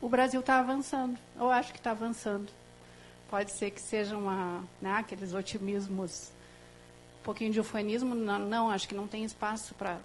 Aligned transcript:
o 0.00 0.08
Brasil 0.08 0.40
está 0.40 0.58
avançando. 0.58 1.18
Eu 1.36 1.50
acho 1.50 1.72
que 1.72 1.78
está 1.78 1.90
avançando. 1.90 2.50
Pode 3.30 3.50
ser 3.52 3.70
que 3.70 3.80
seja 3.80 4.16
uma, 4.16 4.64
né, 4.80 4.92
aqueles 4.92 5.34
otimismos, 5.34 6.30
um 7.20 7.24
pouquinho 7.24 7.52
de 7.52 7.60
ufanismo. 7.60 8.14
Não, 8.14 8.38
não 8.38 8.70
acho 8.70 8.88
que 8.88 8.94
não 8.94 9.06
tem 9.06 9.24
espaço 9.24 9.74
para 9.74 9.98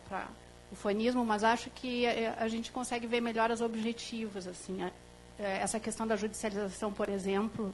ufanismo, 0.71 1.23
mas 1.23 1.43
acho 1.43 1.69
que 1.69 2.05
a, 2.05 2.43
a, 2.43 2.47
gente 2.47 2.71
consegue 2.71 3.07
ver 3.07 3.21
melhor 3.21 3.51
as 3.51 3.61
objetivas. 3.61 4.47
Assim, 4.47 4.83
a, 4.83 4.91
é, 5.39 5.59
essa 5.59 5.79
questão 5.79 6.05
da 6.05 6.15
judicialização, 6.15 6.91
por 6.91 7.07
exemplo, 7.07 7.73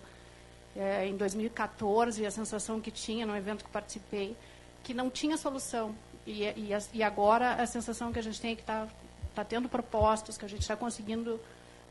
é, 0.76 1.08
em 1.08 1.16
2014, 1.16 2.26
a 2.26 2.32
sensação 2.32 2.80
que 2.80 2.92
tinha 2.92 3.26
no 3.26 3.36
evento 3.36 3.64
que 3.64 3.72
participei, 3.72 4.36
que 4.84 4.94
não 4.94 5.10
tinha 5.10 5.36
solução. 5.38 5.96
E, 6.28 6.44
e, 6.44 6.70
e 6.94 7.02
agora 7.02 7.54
a 7.54 7.66
sensação 7.66 8.14
que 8.14 8.20
a 8.20 8.24
gente 8.24 8.40
tem 8.40 8.52
é 8.52 8.56
que 8.56 8.62
está 8.62 8.88
tá 9.34 9.44
tendo 9.44 9.68
propostas, 9.68 10.38
que 10.38 10.46
a 10.46 10.50
gente 10.50 10.62
está 10.62 10.76
conseguindo 10.76 11.40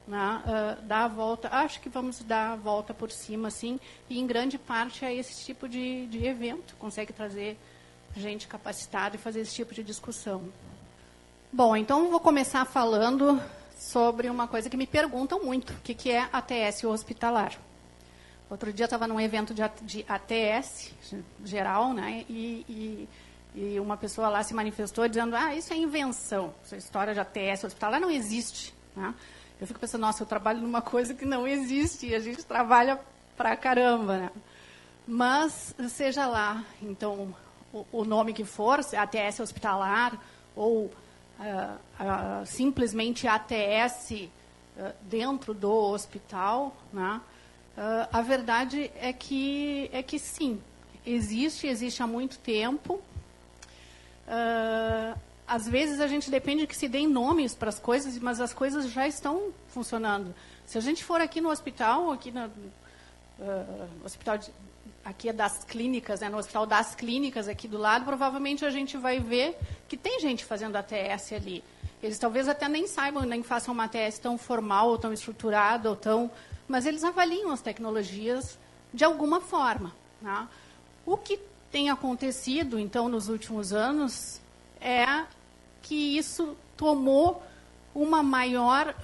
né, 0.08 0.42
uh, 0.44 0.82
dar 0.86 1.04
a 1.04 1.08
volta. 1.08 1.48
Acho 1.52 1.80
que 1.80 1.88
vamos 1.88 2.20
dar 2.20 2.52
a 2.52 2.56
volta 2.56 2.94
por 2.94 3.10
cima, 3.10 3.50
sim, 3.50 3.78
e 4.08 4.18
em 4.18 4.26
grande 4.26 4.58
parte 4.58 5.04
é 5.04 5.14
esse 5.14 5.44
tipo 5.44 5.68
de, 5.68 6.06
de 6.06 6.26
evento, 6.26 6.74
consegue 6.76 7.12
trazer 7.12 7.58
gente 8.16 8.48
capacitada 8.48 9.16
e 9.16 9.18
fazer 9.18 9.40
esse 9.40 9.54
tipo 9.54 9.74
de 9.74 9.84
discussão. 9.84 10.42
Bom, 11.52 11.76
então 11.76 12.10
vou 12.10 12.20
começar 12.20 12.64
falando 12.64 13.40
sobre 13.76 14.28
uma 14.28 14.48
coisa 14.48 14.68
que 14.68 14.76
me 14.76 14.86
perguntam 14.86 15.44
muito, 15.44 15.72
o 15.72 15.80
que, 15.80 15.94
que 15.94 16.10
é 16.10 16.28
ATS 16.32 16.84
hospitalar. 16.84 17.52
Outro 18.50 18.72
dia 18.72 18.86
estava 18.86 19.06
num 19.06 19.20
evento 19.20 19.52
de 19.54 20.04
ATS 20.08 20.92
geral, 21.44 21.92
né, 21.92 22.24
e, 22.30 22.64
e, 22.66 23.08
e, 23.54 23.80
uma 23.80 23.96
pessoa 23.96 24.30
lá 24.30 24.42
se 24.42 24.54
manifestou 24.54 25.06
dizendo, 25.06 25.36
ah, 25.36 25.54
isso 25.54 25.72
é 25.72 25.76
invenção, 25.76 26.54
essa 26.64 26.76
história 26.76 27.12
de 27.12 27.20
ATS 27.20 27.64
hospitalar 27.64 28.00
não 28.00 28.10
existe. 28.10 28.74
Né? 28.96 29.14
Eu 29.60 29.66
fico 29.66 29.80
pensando, 29.80 30.02
nossa, 30.02 30.22
eu 30.22 30.26
trabalho 30.26 30.60
numa 30.60 30.80
coisa 30.80 31.14
que 31.14 31.24
não 31.24 31.46
existe, 31.46 32.06
e 32.06 32.14
a 32.14 32.20
gente 32.20 32.44
trabalha 32.44 33.00
pra 33.36 33.56
caramba, 33.56 34.16
né? 34.18 34.30
Mas, 35.06 35.74
seja 35.88 36.26
lá, 36.26 36.64
então, 36.80 37.34
o, 37.72 37.84
o 37.90 38.04
nome 38.04 38.32
que 38.32 38.44
for, 38.44 38.78
ATS 38.78 39.40
hospitalar, 39.40 40.16
ou 40.54 40.84
uh, 40.84 42.46
simplesmente 42.46 43.26
ATS 43.26 44.10
uh, 44.10 44.28
ah, 44.78 44.92
dentro 45.02 45.52
do 45.54 45.72
hospital, 45.72 46.76
né? 46.92 47.20
a 48.12 48.20
verdade 48.22 48.90
é 48.96 49.12
que, 49.12 49.88
é 49.92 50.02
que 50.02 50.18
sim, 50.18 50.60
existe, 51.06 51.68
existe 51.68 52.02
há 52.02 52.08
muito 52.08 52.36
tempo. 52.40 53.00
Às 55.48 55.66
vezes 55.66 56.00
a 56.00 56.06
gente 56.06 56.30
depende 56.30 56.66
que 56.66 56.76
se 56.76 56.88
deem 56.88 57.08
nomes 57.08 57.54
para 57.54 57.70
as 57.70 57.78
coisas, 57.78 58.18
mas 58.18 58.40
as 58.40 58.52
coisas 58.52 58.90
já 58.90 59.08
estão 59.08 59.52
funcionando. 59.68 60.34
Se 60.66 60.76
a 60.76 60.80
gente 60.80 61.02
for 61.02 61.20
aqui 61.20 61.40
no 61.40 61.48
hospital, 61.48 62.12
aqui 62.12 62.30
no 62.30 62.50
hospital 64.04 64.36
de, 64.36 64.52
aqui 65.04 65.30
é 65.30 65.32
das 65.32 65.64
clínicas, 65.64 66.20
né, 66.20 66.28
no 66.28 66.36
Hospital 66.36 66.66
das 66.66 66.94
Clínicas 66.94 67.48
aqui 67.48 67.66
do 67.66 67.78
lado, 67.78 68.04
provavelmente 68.04 68.64
a 68.64 68.70
gente 68.70 68.96
vai 68.98 69.18
ver 69.18 69.58
que 69.88 69.96
tem 69.96 70.20
gente 70.20 70.44
fazendo 70.44 70.76
ATS 70.76 71.32
ali. 71.32 71.64
Eles 72.02 72.18
talvez 72.18 72.46
até 72.46 72.68
nem 72.68 72.86
saibam, 72.86 73.22
nem 73.22 73.42
façam 73.42 73.72
uma 73.72 73.84
ATS 73.84 74.18
tão 74.18 74.36
formal, 74.36 74.88
ou 74.88 74.98
tão 74.98 75.12
estruturada, 75.12 75.88
ou 75.88 75.96
tão... 75.96 76.30
Mas 76.68 76.84
eles 76.84 77.02
avaliam 77.02 77.50
as 77.50 77.62
tecnologias 77.62 78.58
de 78.92 79.02
alguma 79.02 79.40
forma. 79.40 79.92
Né? 80.20 80.46
O 81.06 81.16
que 81.16 81.40
tem 81.72 81.90
acontecido, 81.90 82.78
então, 82.78 83.08
nos 83.08 83.28
últimos 83.28 83.72
anos, 83.72 84.40
é 84.80 85.24
que 85.82 86.16
isso 86.16 86.56
tomou 86.76 87.42
uma 87.94 88.22
maior, 88.22 88.94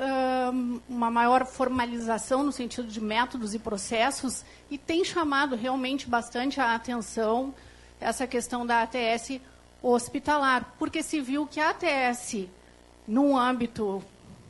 uma 0.89 1.11
maior 1.11 1.44
formalização 1.44 2.44
no 2.44 2.53
sentido 2.53 2.86
de 2.86 3.00
métodos 3.00 3.55
e 3.55 3.58
processos 3.58 4.44
e 4.70 4.78
tem 4.78 5.05
chamado 5.05 5.56
realmente 5.56 6.08
bastante 6.08 6.61
a 6.61 6.75
atenção 6.75 7.55
essa 8.00 8.27
questão 8.27 8.66
da 8.66 8.83
ATS 8.83 9.41
hospitalar, 9.82 10.75
porque 10.78 11.03
se 11.03 11.21
viu 11.21 11.47
que 11.47 11.60
a 11.60 11.71
ATS, 11.71 12.47
num 13.06 13.37
âmbito 13.37 14.03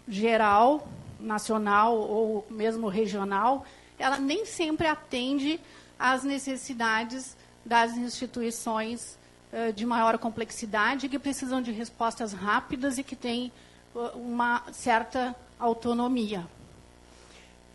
geral, 0.06 0.86
nacional 1.18 1.96
ou 1.96 2.46
mesmo 2.50 2.88
regional, 2.88 3.64
ela 3.98 4.18
nem 4.18 4.44
sempre 4.44 4.86
atende 4.86 5.58
às 5.98 6.22
necessidades 6.22 7.36
das 7.64 7.96
instituições 7.96 9.18
de 9.74 9.86
maior 9.86 10.18
complexidade, 10.18 11.08
que 11.08 11.18
precisam 11.18 11.62
de 11.62 11.70
respostas 11.70 12.32
rápidas 12.32 12.98
e 12.98 13.02
que 13.02 13.14
têm 13.14 13.52
uma 14.14 14.62
certa 14.72 15.34
autonomia. 15.58 16.46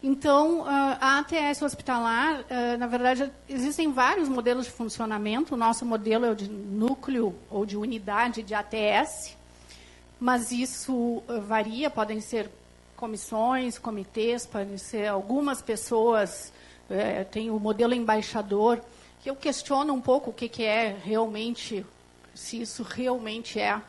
Então, 0.01 0.63
a 0.65 1.19
ATS 1.19 1.61
hospitalar, 1.61 2.45
na 2.77 2.87
verdade, 2.87 3.29
existem 3.49 3.91
vários 3.91 4.29
modelos 4.29 4.65
de 4.65 4.71
funcionamento. 4.71 5.55
O 5.55 5.57
nosso 5.57 5.85
modelo 5.85 6.25
é 6.25 6.31
o 6.31 6.35
de 6.35 6.49
núcleo 6.49 7.35
ou 7.49 7.65
de 7.65 7.75
unidade 7.75 8.43
de 8.43 8.53
ATS, 8.53 9.35
mas 10.19 10.51
isso 10.51 11.21
varia, 11.47 11.89
podem 11.89 12.21
ser 12.21 12.49
comissões, 12.95 13.77
comitês, 13.77 14.45
podem 14.45 14.77
ser 14.77 15.07
algumas 15.07 15.61
pessoas. 15.61 16.53
Tem 17.31 17.49
o 17.49 17.59
modelo 17.59 17.93
embaixador, 17.93 18.81
que 19.21 19.29
eu 19.29 19.35
questiono 19.35 19.93
um 19.93 20.01
pouco 20.01 20.29
o 20.29 20.33
que, 20.33 20.47
que 20.47 20.63
é 20.63 20.95
realmente, 21.03 21.85
se 22.33 22.61
isso 22.61 22.83
realmente 22.83 23.59
é 23.59 23.81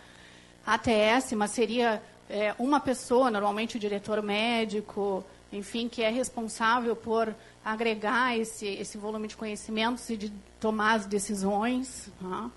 ATS, 0.67 1.33
mas 1.33 1.53
seria 1.53 2.03
é, 2.29 2.55
uma 2.59 2.81
pessoa, 2.81 3.31
normalmente 3.31 3.77
o 3.77 3.81
diretor 3.81 4.23
médico, 4.23 5.25
enfim, 5.53 5.89
que 5.89 6.03
é 6.03 6.11
responsável 6.11 6.95
por 6.95 7.35
agregar 7.65 8.37
esse, 8.39 8.67
esse 8.67 8.97
volume 8.97 9.29
de 9.29 9.37
conhecimentos 9.37 10.09
e 10.11 10.17
de 10.17 10.33
tomar 10.59 10.95
as 10.95 11.07
decisões. 11.07 12.09
Né? 12.21 12.51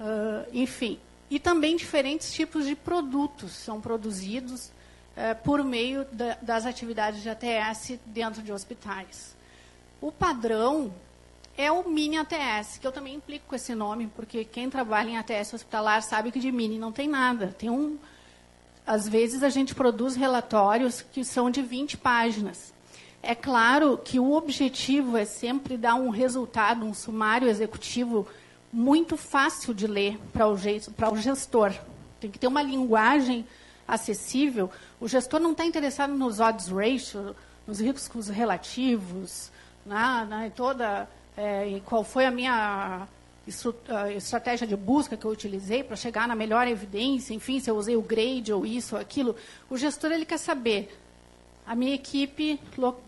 Uh, 0.00 0.46
enfim, 0.52 0.98
e 1.30 1.38
também 1.38 1.76
diferentes 1.76 2.32
tipos 2.32 2.66
de 2.66 2.74
produtos 2.74 3.52
são 3.52 3.80
produzidos 3.80 4.66
uh, 4.66 5.42
por 5.42 5.64
meio 5.64 6.04
da, 6.12 6.36
das 6.42 6.66
atividades 6.66 7.22
de 7.22 7.28
ATS 7.28 7.98
dentro 8.06 8.42
de 8.42 8.52
hospitais. 8.52 9.36
O 10.00 10.12
padrão 10.12 10.92
é 11.58 11.72
o 11.72 11.88
mini 11.88 12.16
ATS, 12.16 12.78
que 12.78 12.86
eu 12.86 12.92
também 12.92 13.16
implico 13.16 13.46
com 13.48 13.56
esse 13.56 13.74
nome, 13.74 14.06
porque 14.14 14.44
quem 14.44 14.70
trabalha 14.70 15.10
em 15.10 15.18
ATS 15.18 15.52
hospitalar 15.54 16.00
sabe 16.04 16.30
que 16.30 16.38
de 16.38 16.52
mini 16.52 16.78
não 16.78 16.92
tem 16.92 17.08
nada. 17.08 17.48
Tem 17.58 17.68
um, 17.68 17.98
às 18.86 19.08
vezes 19.08 19.42
a 19.42 19.48
gente 19.48 19.74
produz 19.74 20.14
relatórios 20.14 21.02
que 21.02 21.24
são 21.24 21.50
de 21.50 21.60
20 21.60 21.96
páginas. 21.96 22.72
É 23.20 23.34
claro 23.34 23.98
que 23.98 24.20
o 24.20 24.34
objetivo 24.34 25.16
é 25.16 25.24
sempre 25.24 25.76
dar 25.76 25.96
um 25.96 26.10
resultado, 26.10 26.86
um 26.86 26.94
sumário 26.94 27.48
executivo 27.48 28.24
muito 28.72 29.16
fácil 29.16 29.74
de 29.74 29.88
ler 29.88 30.16
para 30.32 30.46
o, 30.46 30.56
gestor. 31.16 31.74
Tem 32.20 32.30
que 32.30 32.38
ter 32.38 32.46
uma 32.46 32.62
linguagem 32.62 33.44
acessível. 33.86 34.70
O 35.00 35.08
gestor 35.08 35.40
não 35.40 35.50
está 35.50 35.64
interessado 35.64 36.14
nos 36.14 36.38
odds 36.38 36.68
ratio, 36.68 37.34
nos 37.66 37.80
riscos 37.80 38.28
relativos, 38.28 39.50
na, 39.84 40.24
na 40.24 40.50
toda 40.50 41.08
é, 41.38 41.80
qual 41.84 42.02
foi 42.02 42.26
a 42.26 42.30
minha 42.32 43.06
estratégia 44.16 44.66
de 44.66 44.76
busca 44.76 45.16
que 45.16 45.24
eu 45.24 45.30
utilizei 45.30 45.84
para 45.84 45.96
chegar 45.96 46.26
na 46.26 46.34
melhor 46.34 46.66
evidência, 46.66 47.32
enfim, 47.32 47.60
se 47.60 47.70
eu 47.70 47.76
usei 47.76 47.96
o 47.96 48.02
grade 48.02 48.52
ou 48.52 48.66
isso 48.66 48.96
ou 48.96 49.00
aquilo, 49.00 49.36
o 49.70 49.76
gestor 49.76 50.10
ele 50.10 50.26
quer 50.26 50.38
saber 50.38 50.98
a 51.64 51.74
minha 51.74 51.94
equipe 51.94 52.60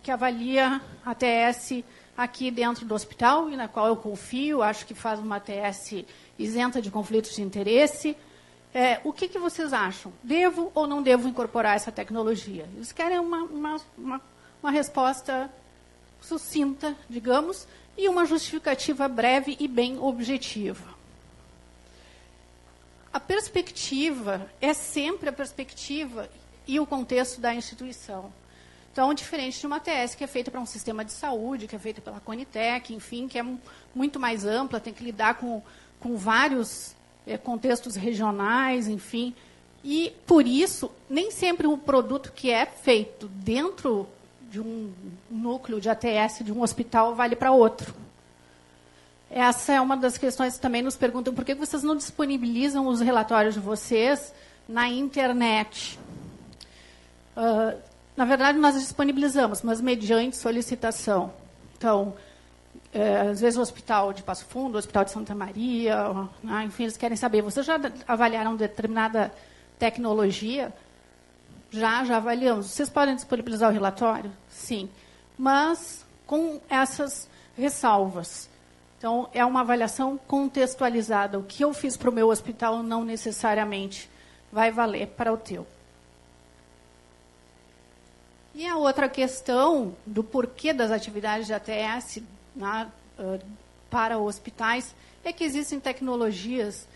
que 0.02 0.10
avalia 0.10 0.80
a 1.04 1.14
TS 1.14 1.82
aqui 2.16 2.50
dentro 2.50 2.86
do 2.86 2.94
hospital 2.94 3.50
e 3.50 3.56
na 3.56 3.66
qual 3.66 3.88
eu 3.88 3.96
confio, 3.96 4.62
acho 4.62 4.86
que 4.86 4.94
faz 4.94 5.18
uma 5.18 5.40
TS 5.40 6.04
isenta 6.38 6.80
de 6.80 6.90
conflitos 6.90 7.34
de 7.34 7.42
interesse. 7.42 8.16
É, 8.72 9.00
o 9.02 9.12
que, 9.12 9.26
que, 9.26 9.38
vocês 9.38 9.72
acham? 9.72 10.12
Devo 10.22 10.70
ou 10.74 10.86
não 10.86 11.02
devo 11.02 11.28
incorporar 11.28 11.74
essa 11.74 11.90
tecnologia? 11.90 12.68
Eles 12.76 12.92
querem 12.92 13.18
uma, 13.18 13.42
uma, 13.42 13.76
uma, 13.98 14.20
uma 14.62 14.70
resposta 14.70 15.50
sucinta, 16.20 16.94
digamos, 17.08 17.66
e 18.00 18.08
uma 18.08 18.24
justificativa 18.24 19.06
breve 19.06 19.56
e 19.60 19.68
bem 19.68 19.98
objetiva. 19.98 20.98
A 23.12 23.20
perspectiva 23.20 24.50
é 24.58 24.72
sempre 24.72 25.28
a 25.28 25.32
perspectiva 25.32 26.30
e 26.66 26.80
o 26.80 26.86
contexto 26.86 27.40
da 27.40 27.54
instituição. 27.54 28.32
Então, 28.90 29.12
diferente 29.12 29.60
de 29.60 29.66
uma 29.66 29.78
TS 29.78 30.14
que 30.14 30.24
é 30.24 30.26
feita 30.26 30.50
para 30.50 30.60
um 30.60 30.66
sistema 30.66 31.04
de 31.04 31.12
saúde, 31.12 31.66
que 31.66 31.76
é 31.76 31.78
feita 31.78 32.00
pela 32.00 32.20
Conitec, 32.20 32.94
enfim, 32.94 33.28
que 33.28 33.38
é 33.38 33.44
muito 33.94 34.18
mais 34.18 34.46
ampla, 34.46 34.80
tem 34.80 34.94
que 34.94 35.04
lidar 35.04 35.34
com, 35.34 35.62
com 36.00 36.16
vários 36.16 36.96
é, 37.26 37.36
contextos 37.36 37.96
regionais, 37.96 38.88
enfim. 38.88 39.34
E, 39.84 40.12
por 40.26 40.46
isso, 40.46 40.90
nem 41.08 41.30
sempre 41.30 41.66
o 41.66 41.76
produto 41.76 42.32
que 42.32 42.50
é 42.50 42.64
feito 42.64 43.28
dentro 43.28 44.08
de 44.50 44.60
um 44.60 44.92
núcleo 45.30 45.80
de 45.80 45.88
ATS 45.88 46.40
de 46.44 46.52
um 46.52 46.60
hospital 46.62 47.14
vale 47.14 47.36
para 47.36 47.52
outro. 47.52 47.94
Essa 49.30 49.74
é 49.74 49.80
uma 49.80 49.96
das 49.96 50.18
questões 50.18 50.56
que 50.56 50.60
também 50.60 50.82
nos 50.82 50.96
perguntam 50.96 51.32
por 51.32 51.44
que 51.44 51.54
vocês 51.54 51.82
não 51.82 51.96
disponibilizam 51.96 52.86
os 52.88 53.00
relatórios 53.00 53.54
de 53.54 53.60
vocês 53.60 54.34
na 54.68 54.88
internet. 54.88 55.98
Uh, 57.36 57.78
Na 58.16 58.26
verdade, 58.26 58.58
nós 58.58 58.74
disponibilizamos, 58.74 59.62
mas 59.62 59.80
mediante 59.80 60.36
solicitação. 60.36 61.32
Então, 61.78 62.12
é, 62.92 63.20
às 63.30 63.40
vezes 63.40 63.56
o 63.56 63.62
hospital 63.62 64.12
de 64.12 64.22
Passo 64.22 64.44
Fundo, 64.44 64.74
o 64.74 64.78
hospital 64.78 65.04
de 65.04 65.10
Santa 65.10 65.34
Maria, 65.34 65.96
né, 66.42 66.64
enfim, 66.64 66.82
eles 66.82 66.98
querem 66.98 67.16
saber, 67.16 67.40
vocês 67.40 67.64
já 67.64 67.80
avaliaram 68.06 68.56
determinada 68.56 69.32
tecnologia? 69.78 70.70
Já, 71.70 72.04
já 72.04 72.16
avaliamos. 72.16 72.66
Vocês 72.66 72.90
podem 72.90 73.14
disponibilizar 73.14 73.70
o 73.70 73.72
relatório? 73.72 74.32
Sim. 74.48 74.88
Mas 75.38 76.04
com 76.26 76.60
essas 76.68 77.28
ressalvas. 77.56 78.48
Então, 78.98 79.28
é 79.32 79.44
uma 79.44 79.60
avaliação 79.60 80.18
contextualizada. 80.26 81.38
O 81.38 81.44
que 81.44 81.64
eu 81.64 81.72
fiz 81.72 81.96
para 81.96 82.10
o 82.10 82.12
meu 82.12 82.28
hospital 82.28 82.82
não 82.82 83.04
necessariamente 83.04 84.10
vai 84.52 84.70
valer 84.70 85.08
para 85.08 85.32
o 85.32 85.36
teu. 85.36 85.66
E 88.54 88.66
a 88.66 88.76
outra 88.76 89.08
questão 89.08 89.94
do 90.04 90.22
porquê 90.22 90.72
das 90.72 90.90
atividades 90.90 91.46
de 91.46 91.54
ATS 91.54 92.22
né, 92.54 92.90
para 93.88 94.18
hospitais 94.18 94.94
é 95.24 95.32
que 95.32 95.44
existem 95.44 95.78
tecnologias 95.78 96.86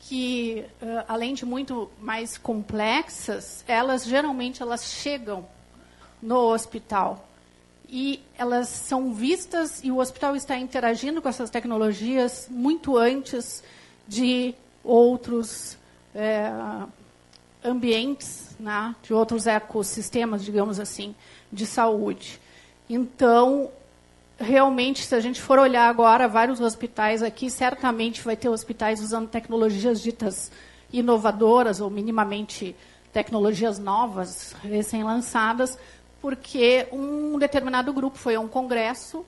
que, 0.00 0.64
além 1.06 1.34
de 1.34 1.44
muito 1.44 1.90
mais 2.00 2.38
complexas, 2.38 3.64
elas 3.66 4.04
geralmente 4.04 4.62
elas 4.62 4.84
chegam 4.84 5.46
no 6.22 6.52
hospital 6.52 7.28
e 7.88 8.22
elas 8.36 8.68
são 8.68 9.12
vistas 9.12 9.82
e 9.82 9.90
o 9.90 9.98
hospital 9.98 10.36
está 10.36 10.56
interagindo 10.58 11.22
com 11.22 11.28
essas 11.28 11.50
tecnologias 11.50 12.46
muito 12.50 12.96
antes 12.96 13.62
de 14.06 14.54
outros 14.84 15.76
é, 16.14 16.50
ambientes, 17.64 18.56
né, 18.58 18.94
de 19.02 19.14
outros 19.14 19.46
ecossistemas, 19.46 20.44
digamos 20.44 20.78
assim, 20.78 21.14
de 21.52 21.66
saúde. 21.66 22.40
Então, 22.88 23.70
realmente, 24.38 25.04
se 25.04 25.14
a 25.14 25.20
gente 25.20 25.40
for 25.40 25.58
olhar 25.58 25.88
agora 25.88 26.28
vários 26.28 26.60
hospitais 26.60 27.22
aqui, 27.22 27.50
certamente 27.50 28.22
vai 28.22 28.36
ter 28.36 28.48
hospitais 28.48 29.00
usando 29.00 29.28
tecnologias 29.28 30.00
ditas 30.00 30.52
inovadoras 30.92 31.80
ou 31.80 31.90
minimamente 31.90 32.74
tecnologias 33.12 33.78
novas, 33.78 34.54
recém-lançadas, 34.62 35.78
porque 36.20 36.86
um 36.92 37.38
determinado 37.38 37.92
grupo 37.92 38.16
foi 38.16 38.36
a 38.36 38.40
um 38.40 38.48
congresso 38.48 39.24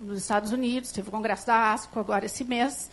nos 0.00 0.18
Estados 0.18 0.52
Unidos, 0.52 0.92
teve 0.92 1.08
o 1.08 1.12
congresso 1.12 1.46
da 1.46 1.72
ASCO 1.72 1.98
agora 1.98 2.26
esse 2.26 2.44
mês, 2.44 2.90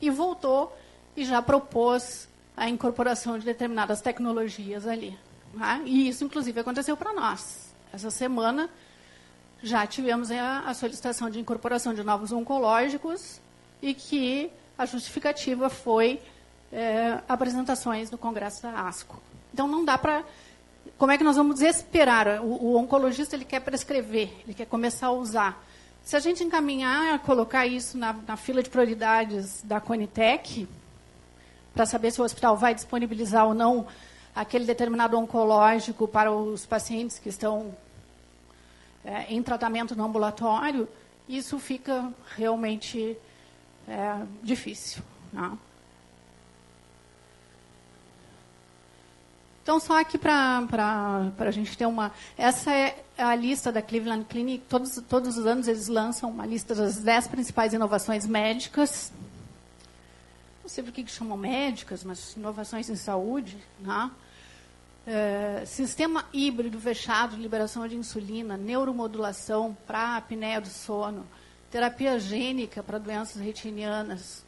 e 0.00 0.10
voltou 0.10 0.74
e 1.16 1.24
já 1.24 1.42
propôs 1.42 2.28
a 2.56 2.68
incorporação 2.68 3.38
de 3.38 3.44
determinadas 3.44 4.00
tecnologias 4.00 4.86
ali. 4.86 5.18
Né? 5.52 5.82
E 5.84 6.08
isso, 6.08 6.24
inclusive, 6.24 6.60
aconteceu 6.60 6.96
para 6.96 7.12
nós. 7.12 7.74
Essa 7.92 8.10
semana 8.10 8.70
já 9.62 9.86
tivemos 9.86 10.30
a, 10.30 10.72
solicitação 10.74 11.30
de 11.30 11.40
incorporação 11.40 11.94
de 11.94 12.02
novos 12.02 12.32
oncológicos 12.32 13.40
e 13.80 13.94
que 13.94 14.50
a 14.76 14.84
justificativa 14.86 15.68
foi 15.68 16.20
é, 16.72 17.20
apresentações 17.28 18.10
no 18.10 18.18
Congresso 18.18 18.62
da 18.62 18.86
ASCO. 18.86 19.20
Então, 19.52 19.66
não 19.66 19.84
dá 19.84 19.96
para 19.96 20.24
como 20.98 21.12
é 21.12 21.18
que 21.18 21.24
nós 21.24 21.36
vamos 21.36 21.60
esperar? 21.60 22.40
O, 22.40 22.46
o, 22.46 22.76
oncologista 22.76 23.36
ele 23.36 23.44
quer 23.44 23.60
prescrever, 23.60 24.32
ele 24.44 24.54
quer 24.54 24.66
começar 24.66 25.08
a 25.08 25.12
usar. 25.12 25.62
Se 26.02 26.16
a 26.16 26.20
gente 26.20 26.44
encaminhar 26.44 27.18
colocar 27.20 27.66
isso 27.66 27.98
na, 27.98 28.12
na 28.12 28.36
fila 28.36 28.62
de 28.62 28.70
prioridades 28.70 29.62
da 29.62 29.80
Conitec, 29.80 30.68
para 31.74 31.84
saber 31.84 32.10
se 32.10 32.20
o 32.20 32.24
hospital 32.24 32.56
vai 32.56 32.74
disponibilizar 32.74 33.46
ou 33.46 33.52
não 33.52 33.86
aquele 34.34 34.64
determinado 34.64 35.18
oncológico 35.18 36.08
para 36.08 36.32
os 36.32 36.64
pacientes 36.64 37.18
que 37.18 37.28
estão 37.28 37.74
é, 39.06 39.32
em 39.32 39.40
tratamento 39.40 39.94
no 39.94 40.04
ambulatório, 40.04 40.88
isso 41.28 41.58
fica 41.58 42.12
realmente 42.36 43.16
é, 43.88 44.26
difícil. 44.42 45.02
Né? 45.32 45.56
Então, 49.62 49.80
só 49.80 50.00
aqui 50.00 50.16
para 50.16 50.64
a 51.38 51.50
gente 51.50 51.76
ter 51.76 51.86
uma. 51.86 52.12
Essa 52.38 52.72
é 52.72 53.04
a 53.18 53.34
lista 53.34 53.72
da 53.72 53.82
Cleveland 53.82 54.24
Clinic. 54.26 54.64
Todos, 54.68 55.02
todos 55.08 55.36
os 55.36 55.44
anos 55.44 55.66
eles 55.66 55.88
lançam 55.88 56.30
uma 56.30 56.46
lista 56.46 56.72
das 56.72 56.98
dez 56.98 57.26
principais 57.26 57.72
inovações 57.72 58.26
médicas. 58.26 59.12
Não 60.62 60.68
sei 60.68 60.84
por 60.84 60.92
que 60.92 61.04
chamam 61.08 61.36
médicas, 61.36 62.04
mas 62.04 62.36
inovações 62.36 62.88
em 62.88 62.94
saúde. 62.94 63.56
Né? 63.80 64.10
É, 65.08 65.62
sistema 65.64 66.24
híbrido 66.32 66.80
fechado, 66.80 67.36
liberação 67.36 67.86
de 67.86 67.94
insulina, 67.94 68.56
neuromodulação 68.56 69.76
para 69.86 70.16
apneia 70.16 70.60
do 70.60 70.66
sono, 70.66 71.24
terapia 71.70 72.18
gênica 72.18 72.82
para 72.82 72.98
doenças 72.98 73.40
retinianas, 73.40 74.44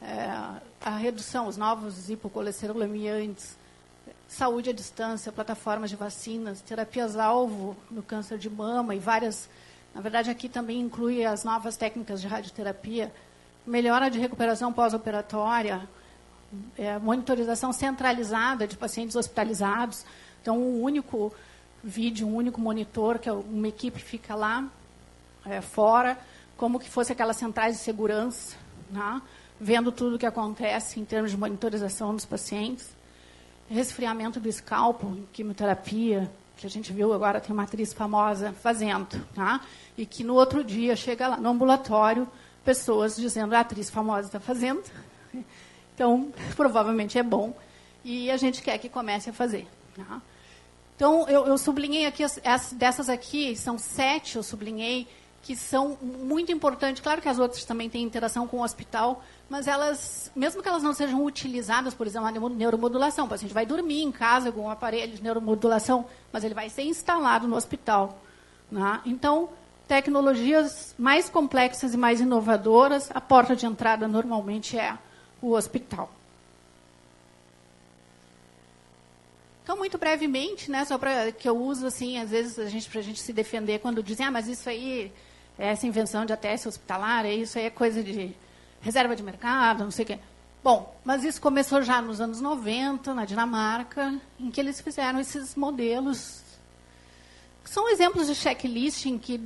é, 0.00 0.26
a 0.80 0.96
redução, 0.96 1.46
os 1.46 1.58
novos 1.58 2.08
hipocolesterolemiantes, 2.08 3.58
saúde 4.26 4.70
à 4.70 4.72
distância, 4.72 5.30
plataformas 5.30 5.90
de 5.90 5.96
vacinas, 5.96 6.62
terapias-alvo 6.62 7.76
no 7.90 8.02
câncer 8.02 8.38
de 8.38 8.48
mama 8.48 8.94
e 8.94 8.98
várias. 8.98 9.50
Na 9.94 10.00
verdade, 10.00 10.30
aqui 10.30 10.48
também 10.48 10.80
inclui 10.80 11.26
as 11.26 11.44
novas 11.44 11.76
técnicas 11.76 12.22
de 12.22 12.26
radioterapia, 12.26 13.12
melhora 13.66 14.10
de 14.10 14.18
recuperação 14.18 14.72
pós-operatória, 14.72 15.86
é, 16.76 16.98
monitorização 16.98 17.72
centralizada 17.72 18.66
de 18.66 18.76
pacientes 18.76 19.16
hospitalizados. 19.16 20.04
Então, 20.42 20.58
um 20.58 20.82
único 20.82 21.32
vídeo, 21.82 22.26
um 22.26 22.34
único 22.34 22.60
monitor, 22.60 23.18
que 23.18 23.30
uma 23.30 23.68
equipe 23.68 24.00
fica 24.00 24.34
lá 24.34 24.68
é, 25.44 25.60
fora, 25.60 26.18
como 26.56 26.78
que 26.78 26.88
fosse 26.88 27.12
aquelas 27.12 27.36
centrais 27.36 27.76
de 27.76 27.82
segurança, 27.82 28.56
né, 28.90 29.22
vendo 29.58 29.90
tudo 29.90 30.16
o 30.16 30.18
que 30.18 30.26
acontece 30.26 31.00
em 31.00 31.04
termos 31.04 31.30
de 31.30 31.36
monitorização 31.36 32.14
dos 32.14 32.24
pacientes 32.24 33.00
resfriamento 33.70 34.40
do 34.40 34.48
escalpo, 34.48 35.16
quimioterapia, 35.32 36.28
que 36.56 36.66
a 36.66 36.70
gente 36.70 36.92
viu 36.92 37.12
agora, 37.12 37.40
tem 37.40 37.52
uma 37.52 37.62
atriz 37.62 37.92
famosa 37.92 38.52
fazendo, 38.52 39.06
tá? 39.32 39.60
e 39.96 40.04
que 40.04 40.24
no 40.24 40.34
outro 40.34 40.64
dia 40.64 40.96
chega 40.96 41.28
lá 41.28 41.36
no 41.36 41.48
ambulatório, 41.48 42.28
pessoas 42.64 43.16
dizendo 43.16 43.54
a 43.54 43.60
atriz 43.60 43.88
famosa 43.88 44.26
está 44.26 44.40
fazendo. 44.40 44.82
Então, 46.00 46.32
provavelmente 46.56 47.18
é 47.18 47.22
bom, 47.22 47.54
e 48.02 48.30
a 48.30 48.38
gente 48.38 48.62
quer 48.62 48.78
que 48.78 48.88
comece 48.88 49.28
a 49.28 49.34
fazer. 49.34 49.68
Tá? 49.94 50.22
Então, 50.96 51.28
eu, 51.28 51.46
eu, 51.46 51.58
sublinhei 51.58 52.06
aqui, 52.06 52.24
as, 52.24 52.40
as, 52.42 52.72
dessas 52.72 53.10
aqui, 53.10 53.54
são 53.54 53.76
sete, 53.76 54.36
eu 54.36 54.42
sublinhei, 54.42 55.06
que 55.42 55.54
são 55.54 55.98
muito 56.00 56.50
importantes. 56.50 57.02
Claro 57.02 57.20
que 57.20 57.28
as 57.28 57.38
outras 57.38 57.66
também 57.66 57.90
têm 57.90 58.02
interação 58.02 58.48
com 58.48 58.60
o 58.60 58.62
hospital, 58.62 59.22
mas 59.48 59.68
elas, 59.68 60.32
mesmo 60.34 60.62
que 60.62 60.68
elas 60.70 60.82
não 60.82 60.94
sejam 60.94 61.22
utilizadas, 61.22 61.92
por 61.92 62.06
exemplo, 62.06 62.28
a 62.28 62.48
neuromodulação, 62.48 63.26
o 63.26 63.28
paciente 63.28 63.52
vai 63.52 63.66
dormir 63.66 64.02
em 64.02 64.10
casa 64.10 64.50
com 64.50 64.62
um 64.62 64.70
aparelho 64.70 65.14
de 65.14 65.22
neuromodulação, 65.22 66.06
mas 66.32 66.44
ele 66.44 66.54
vai 66.54 66.70
ser 66.70 66.82
instalado 66.82 67.46
no 67.46 67.56
hospital. 67.56 68.22
Né? 68.70 69.02
Então, 69.04 69.50
tecnologias 69.86 70.94
mais 70.98 71.28
complexas 71.28 71.92
e 71.92 71.98
mais 71.98 72.22
inovadoras, 72.22 73.10
a 73.14 73.20
porta 73.20 73.54
de 73.54 73.66
entrada 73.66 74.08
normalmente 74.08 74.78
é 74.78 74.96
o 75.40 75.52
hospital. 75.52 76.10
Então, 79.62 79.76
muito 79.76 79.98
brevemente, 79.98 80.70
né, 80.70 80.84
só 80.84 80.98
para 80.98 81.30
que 81.30 81.48
eu 81.48 81.56
uso 81.56 81.86
assim, 81.86 82.18
às 82.18 82.30
vezes 82.30 82.58
a 82.58 82.68
gente 82.68 82.90
para 82.90 83.00
a 83.00 83.02
gente 83.02 83.20
se 83.20 83.32
defender 83.32 83.78
quando 83.78 84.02
dizem, 84.02 84.26
ah, 84.26 84.30
mas 84.30 84.48
isso 84.48 84.68
aí 84.68 85.12
essa 85.56 85.86
invenção 85.86 86.24
de 86.24 86.32
ATS 86.32 86.66
hospitalar, 86.66 87.26
é 87.26 87.34
isso 87.34 87.58
aí 87.58 87.66
é 87.66 87.70
coisa 87.70 88.02
de 88.02 88.34
reserva 88.80 89.14
de 89.14 89.22
mercado, 89.22 89.84
não 89.84 89.90
sei 89.90 90.04
o 90.04 90.06
quê. 90.08 90.18
Bom, 90.62 90.94
mas 91.04 91.22
isso 91.22 91.40
começou 91.40 91.82
já 91.82 92.02
nos 92.02 92.20
anos 92.20 92.40
90, 92.40 93.14
na 93.14 93.24
Dinamarca, 93.24 94.18
em 94.38 94.50
que 94.50 94.60
eles 94.60 94.80
fizeram 94.80 95.20
esses 95.20 95.54
modelos. 95.54 96.42
São 97.64 97.88
exemplos 97.90 98.26
de 98.26 98.34
checklist 98.34 99.06
em 99.06 99.18
que 99.18 99.40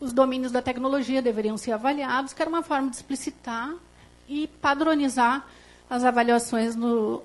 os 0.00 0.12
domínios 0.12 0.50
da 0.50 0.62
tecnologia 0.62 1.20
deveriam 1.20 1.56
ser 1.56 1.72
avaliados, 1.72 2.32
que 2.32 2.40
era 2.40 2.48
uma 2.48 2.62
forma 2.62 2.90
de 2.90 2.96
explicitar 2.96 3.72
e 4.32 4.46
padronizar 4.46 5.46
as 5.90 6.04
avaliações 6.04 6.74
no, 6.74 7.22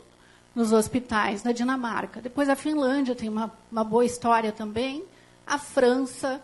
nos 0.53 0.73
hospitais 0.73 1.43
na 1.43 1.53
Dinamarca. 1.53 2.19
Depois 2.19 2.49
a 2.49 2.55
Finlândia 2.55 3.15
tem 3.15 3.29
uma, 3.29 3.51
uma 3.71 3.83
boa 3.83 4.03
história 4.03 4.51
também, 4.51 5.03
a 5.45 5.57
França, 5.57 6.41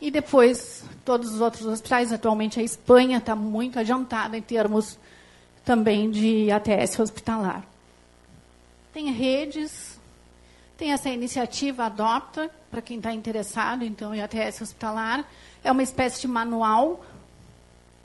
e 0.00 0.10
depois, 0.10 0.82
todos 1.04 1.34
os 1.34 1.40
outros 1.40 1.66
hospitais, 1.66 2.10
atualmente 2.10 2.58
a 2.58 2.62
Espanha 2.62 3.18
está 3.18 3.36
muito 3.36 3.78
adiantada 3.78 4.36
em 4.36 4.42
termos 4.42 4.98
também 5.64 6.10
de 6.10 6.50
ATS 6.50 6.98
hospitalar. 6.98 7.62
Tem 8.94 9.12
redes, 9.12 10.00
tem 10.78 10.92
essa 10.92 11.10
iniciativa 11.10 11.84
Adopta, 11.84 12.50
para 12.70 12.80
quem 12.80 12.96
está 12.96 13.12
interessado, 13.12 13.84
então, 13.84 14.14
em 14.14 14.22
ATS 14.22 14.62
hospitalar. 14.62 15.24
É 15.62 15.70
uma 15.70 15.82
espécie 15.82 16.22
de 16.22 16.28
manual. 16.28 17.04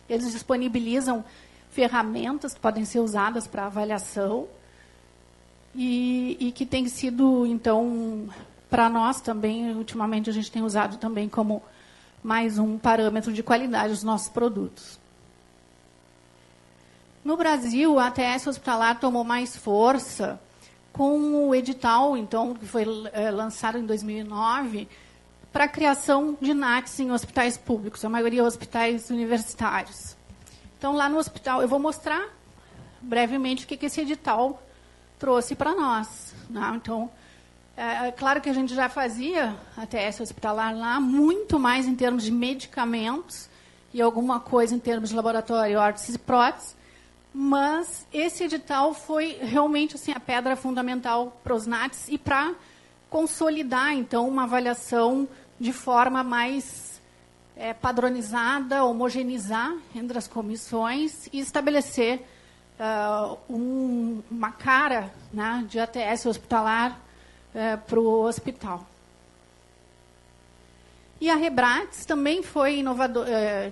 Eles 0.09 0.33
disponibilizam 0.33 1.23
ferramentas 1.75 2.53
que 2.53 2.59
podem 2.61 2.85
ser 2.85 2.99
usadas 2.99 3.45
para 3.45 3.65
avaliação 3.65 4.47
e, 5.75 6.37
e 6.39 6.51
que 6.53 6.65
tem 6.65 6.87
sido, 6.87 7.45
então, 7.45 8.29
para 8.69 8.87
nós 8.87 9.19
também, 9.19 9.75
ultimamente 9.75 10.29
a 10.29 10.33
gente 10.33 10.49
tem 10.49 10.63
usado 10.63 10.95
também 10.97 11.27
como 11.27 11.61
mais 12.23 12.57
um 12.57 12.77
parâmetro 12.77 13.33
de 13.33 13.43
qualidade 13.43 13.89
dos 13.89 14.03
nossos 14.03 14.29
produtos. 14.29 14.97
No 17.25 17.35
Brasil, 17.35 17.99
a 17.99 18.07
ATS 18.07 18.47
hospitalar 18.47 18.97
tomou 18.97 19.25
mais 19.25 19.57
força 19.57 20.39
com 20.93 21.49
o 21.49 21.53
edital, 21.53 22.15
então, 22.15 22.53
que 22.53 22.65
foi 22.65 22.85
é, 23.11 23.29
lançado 23.31 23.77
em 23.77 23.85
2009, 23.85 24.87
para 25.51 25.65
a 25.65 25.67
criação 25.67 26.37
de 26.39 26.53
NATs 26.53 26.97
em 27.01 27.11
hospitais 27.11 27.57
públicos, 27.57 28.05
a 28.05 28.09
maioria 28.09 28.45
hospitais 28.45 29.09
universitários. 29.09 30.14
Então, 30.77 30.93
lá 30.93 31.09
no 31.09 31.17
hospital, 31.17 31.61
eu 31.61 31.67
vou 31.67 31.79
mostrar 31.79 32.29
brevemente 33.01 33.65
o 33.65 33.67
que, 33.67 33.77
que 33.77 33.85
esse 33.85 34.01
edital 34.01 34.61
trouxe 35.17 35.55
para 35.55 35.73
nós. 35.73 36.35
Né? 36.49 36.73
Então, 36.75 37.09
é, 37.77 38.07
é, 38.07 38.11
claro 38.11 38.39
que 38.41 38.49
a 38.49 38.53
gente 38.53 38.73
já 38.73 38.87
fazia 38.87 39.55
a 39.75 39.85
TS 39.85 40.21
hospitalar 40.21 40.75
lá, 40.75 40.99
muito 40.99 41.59
mais 41.59 41.87
em 41.87 41.95
termos 41.95 42.23
de 42.23 42.31
medicamentos 42.31 43.49
e 43.93 44.01
alguma 44.01 44.39
coisa 44.39 44.75
em 44.75 44.79
termos 44.79 45.09
de 45.09 45.15
laboratório, 45.15 45.79
órteses 45.79 46.15
e 46.15 46.19
próteses, 46.19 46.75
mas 47.33 48.07
esse 48.13 48.45
edital 48.45 48.93
foi 48.93 49.37
realmente 49.41 49.95
assim 49.95 50.13
a 50.13 50.19
pedra 50.19 50.55
fundamental 50.55 51.37
para 51.43 51.53
os 51.53 51.67
NATs 51.67 52.07
e 52.07 52.17
para 52.17 52.53
consolidar 53.09 53.93
então 53.93 54.27
uma 54.27 54.43
avaliação 54.43 55.27
de 55.59 55.73
forma 55.73 56.23
mais 56.23 56.94
é, 57.55 57.73
padronizada, 57.73 58.83
homogeneizar 58.83 59.73
entre 59.95 60.17
as 60.17 60.27
comissões 60.27 61.27
e 61.31 61.39
estabelecer 61.39 62.21
uh, 62.79 63.37
um, 63.49 64.21
uma 64.29 64.51
cara 64.51 65.11
né, 65.33 65.65
de 65.67 65.79
ATS 65.79 66.25
hospitalar 66.25 66.91
uh, 66.91 67.77
para 67.85 67.99
o 67.99 68.23
hospital. 68.23 68.85
E 71.19 71.29
a 71.29 71.35
Rebrates 71.35 72.05
também 72.05 72.43
foi 72.43 72.79
inovador, 72.79 73.25
uh, 73.25 73.71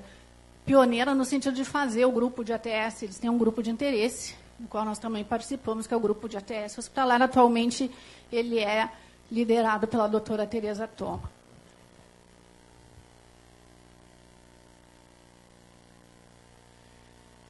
pioneira 0.65 1.13
no 1.13 1.25
sentido 1.25 1.53
de 1.53 1.65
fazer 1.65 2.05
o 2.05 2.11
grupo 2.11 2.43
de 2.43 2.53
ATS. 2.53 3.03
Eles 3.03 3.19
têm 3.19 3.29
um 3.29 3.37
grupo 3.37 3.61
de 3.61 3.69
interesse, 3.69 4.35
no 4.57 4.67
qual 4.67 4.85
nós 4.85 4.97
também 4.97 5.25
participamos, 5.25 5.85
que 5.85 5.93
é 5.93 5.97
o 5.97 5.99
grupo 5.99 6.29
de 6.29 6.37
ATS 6.37 6.77
hospitalar. 6.77 7.21
Atualmente, 7.21 7.91
ele 8.31 8.59
é 8.59 8.89
liderado 9.29 9.87
pela 9.87 10.07
doutora 10.07 10.47
Tereza 10.47 10.87
Toma. 10.87 11.32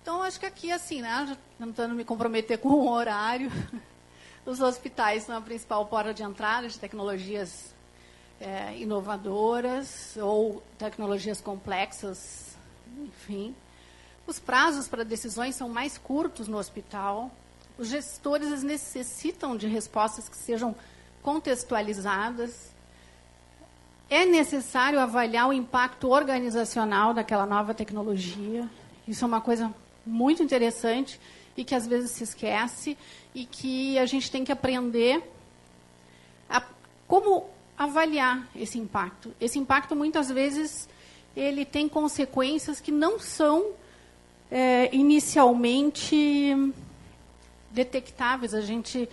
Então, 0.03 0.21
acho 0.21 0.39
que 0.39 0.45
aqui, 0.45 0.71
assim, 0.71 1.01
né, 1.01 1.35
tentando 1.57 1.95
me 1.95 2.05
comprometer 2.05 2.59
com 2.59 2.69
o 2.69 2.91
horário, 2.91 3.51
os 4.45 4.59
hospitais 4.59 5.23
são 5.23 5.35
a 5.35 5.41
principal 5.41 5.85
porta 5.87 6.13
de 6.13 6.21
entrada 6.21 6.67
de 6.67 6.77
tecnologias 6.77 7.73
é, 8.39 8.77
inovadoras 8.77 10.15
ou 10.17 10.61
tecnologias 10.77 11.41
complexas 11.41 12.53
enfim. 13.01 13.55
Os 14.25 14.39
prazos 14.39 14.87
para 14.87 15.03
decisões 15.03 15.55
são 15.55 15.67
mais 15.67 15.97
curtos 15.97 16.47
no 16.47 16.57
hospital. 16.57 17.31
Os 17.77 17.87
gestores 17.87 18.63
necessitam 18.63 19.57
de 19.57 19.67
respostas 19.67 20.29
que 20.29 20.37
sejam 20.37 20.75
contextualizadas. 21.21 22.71
É 24.09 24.25
necessário 24.25 24.99
avaliar 24.99 25.47
o 25.47 25.53
impacto 25.53 26.09
organizacional 26.09 27.13
daquela 27.13 27.45
nova 27.45 27.73
tecnologia. 27.73 28.69
Isso 29.07 29.25
é 29.25 29.27
uma 29.27 29.41
coisa 29.41 29.73
muito 30.05 30.43
interessante 30.43 31.19
e 31.55 31.63
que 31.63 31.75
às 31.75 31.87
vezes 31.87 32.11
se 32.11 32.23
esquece 32.23 32.97
e 33.33 33.45
que 33.45 33.97
a 33.97 34.05
gente 34.05 34.29
tem 34.29 34.43
que 34.43 34.51
aprender 34.51 35.23
a 36.49 36.61
como 37.07 37.49
avaliar 37.77 38.47
esse 38.55 38.77
impacto. 38.77 39.33
Esse 39.39 39.59
impacto 39.59 39.95
muitas 39.95 40.29
vezes 40.29 40.87
ele 41.35 41.65
tem 41.65 41.89
consequências 41.89 42.79
que 42.79 42.91
não 42.91 43.19
são 43.19 43.71
é, 44.51 44.93
inicialmente 44.95 46.73
detectáveis. 47.71 48.53
A 48.53 48.61
gente, 48.61 49.09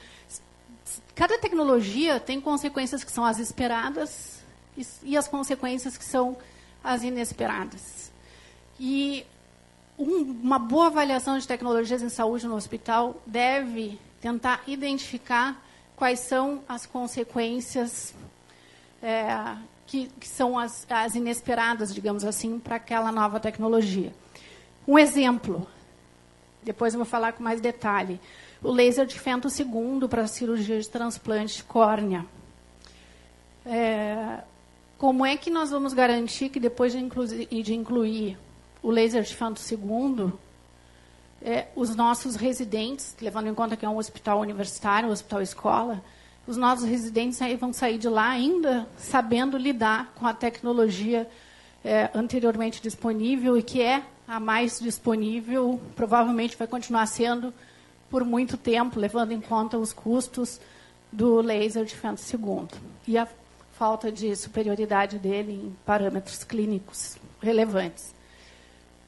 cada 1.15 1.39
tecnologia 1.39 2.21
tem 2.21 2.41
consequências 2.41 3.03
que 3.03 3.11
são 3.11 3.25
as 3.25 3.39
esperadas 3.39 4.43
e, 4.77 4.87
e 5.05 5.17
as 5.17 5.27
consequências 5.27 5.97
que 5.97 6.05
são 6.05 6.37
as 6.85 7.03
inesperadas. 7.03 8.13
E 8.79 9.25
um, 10.00 10.40
uma 10.42 10.59
boa 10.59 10.87
avaliação 10.87 11.38
de 11.38 11.47
tecnologias 11.47 12.02
em 12.02 12.09
saúde 12.09 12.47
no 12.47 12.57
hospital 12.57 13.21
deve 13.26 13.99
tentar 14.21 14.62
identificar 14.66 15.62
quais 15.95 16.21
são 16.21 16.62
as 16.66 16.87
consequências 16.87 18.14
é, 19.02 19.57
que, 19.87 20.07
que 20.19 20.26
são 20.26 20.59
as, 20.59 20.87
as 20.88 21.14
inesperadas, 21.14 21.95
digamos 21.95 22.25
assim, 22.25 22.59
para 22.59 22.76
aquela 22.76 23.12
nova 23.12 23.38
tecnologia. 23.38 24.12
Um 24.88 24.99
exemplo, 24.99 25.66
depois 26.62 26.95
eu 26.95 26.99
vou 26.99 27.07
falar 27.07 27.33
com 27.33 27.42
mais 27.42 27.61
detalhe. 27.61 28.19
O 28.62 28.73
laser 28.73 29.07
de 29.07 29.19
fento 29.19 29.50
segundo 29.50 30.09
para 30.09 30.26
cirurgia 30.26 30.80
de 30.80 30.88
transplante 30.88 31.59
de 31.59 31.64
córnea. 31.64 32.25
É, 33.66 34.40
como 34.97 35.25
é 35.25 35.37
que 35.37 35.50
nós 35.50 35.71
vamos 35.71 35.92
garantir 35.92 36.49
que 36.49 36.59
depois 36.59 36.92
de 36.92 36.99
incluir, 36.99 37.47
de 37.47 37.75
incluir 37.75 38.38
o 38.83 38.91
laser 38.91 39.23
de 39.23 39.35
fento 39.35 39.61
segundo, 39.61 40.39
é, 41.43 41.69
os 41.75 41.95
nossos 41.95 42.37
residentes, 42.37 43.17
levando 43.21 43.49
em 43.49 43.55
conta 43.55 43.77
que 43.77 43.85
é 43.85 43.89
um 43.89 43.97
hospital 43.97 44.41
universitário, 44.41 45.09
um 45.09 45.13
hospital 45.13 45.41
escola, 45.43 46.03
os 46.47 46.57
nossos 46.57 46.85
residentes 46.85 47.41
aí 47.41 47.57
vão 47.57 47.73
sair 47.73 47.99
de 47.99 48.09
lá 48.09 48.29
ainda 48.29 48.89
sabendo 48.97 49.57
lidar 49.57 50.13
com 50.17 50.27
a 50.27 50.35
tecnologia 50.35 51.29
é, 51.85 52.11
anteriormente 52.15 52.83
disponível 52.83 53.57
e 53.57 53.63
que 53.63 53.81
é 53.81 54.03
a 54.27 54.39
mais 54.39 54.79
disponível, 54.79 55.81
provavelmente 55.97 56.57
vai 56.57 56.67
continuar 56.67 57.07
sendo 57.07 57.53
por 58.09 58.25
muito 58.25 58.57
tempo, 58.57 58.99
levando 58.99 59.33
em 59.33 59.41
conta 59.41 59.79
os 59.79 59.93
custos 59.93 60.61
do 61.11 61.41
laser 61.41 61.85
de 61.85 61.95
fento 61.95 62.21
segundo 62.21 62.75
e 63.07 63.19
a 63.19 63.27
falta 63.73 64.13
de 64.13 64.35
superioridade 64.37 65.19
dele 65.19 65.53
em 65.53 65.77
parâmetros 65.87 66.45
clínicos 66.45 67.17
relevantes. 67.41 68.15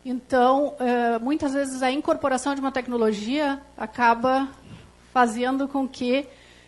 Então, 0.04 0.75
é, 0.80 1.18
muitas 1.18 1.52
vezes 1.52 1.82
a 1.82 1.90
incorporação 1.90 2.54
de 2.54 2.61
uma 2.61 2.73
tecnologia 2.73 3.61
acaba 3.76 4.49
fazendo 5.12 5.68
com 5.68 5.87
que 5.87 6.26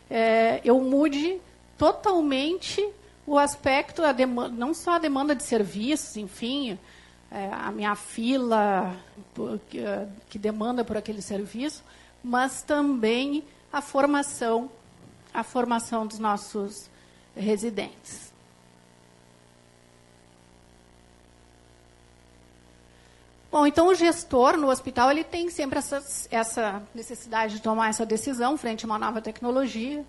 é, 0.08 0.60
eu 0.64 0.80
mude 0.80 1.40
totalmente 1.76 2.86
o 3.26 3.38
aspecto, 3.38 4.02
a 4.02 4.12
demanda, 4.12 4.54
não 4.54 4.74
só 4.74 4.92
a 4.92 4.98
demanda 4.98 5.34
de 5.34 5.42
serviços, 5.42 6.16
enfim, 6.16 6.78
é, 7.30 7.48
a 7.52 7.72
minha 7.72 7.94
fila 7.94 8.94
que, 10.28 10.38
demanda 10.38 10.84
por 10.84 10.96
aquele 10.96 11.22
serviço, 11.22 11.82
mas 12.22 12.62
também 12.62 13.42
a 13.72 13.80
formação, 13.80 14.70
a 15.32 15.42
formação 15.42 16.06
dos 16.06 16.18
nossos 16.18 16.88
residentes. 17.34 18.33
Bom, 23.54 23.68
então 23.68 23.86
o 23.86 23.94
gestor 23.94 24.56
no 24.56 24.68
hospital 24.68 25.12
ele 25.12 25.22
tem 25.22 25.48
sempre 25.48 25.78
essa, 25.78 26.02
essa 26.28 26.82
necessidade 26.92 27.54
de 27.54 27.62
tomar 27.62 27.88
essa 27.88 28.04
decisão 28.04 28.56
frente 28.56 28.84
a 28.84 28.88
uma 28.88 28.98
nova 28.98 29.20
tecnologia. 29.20 30.04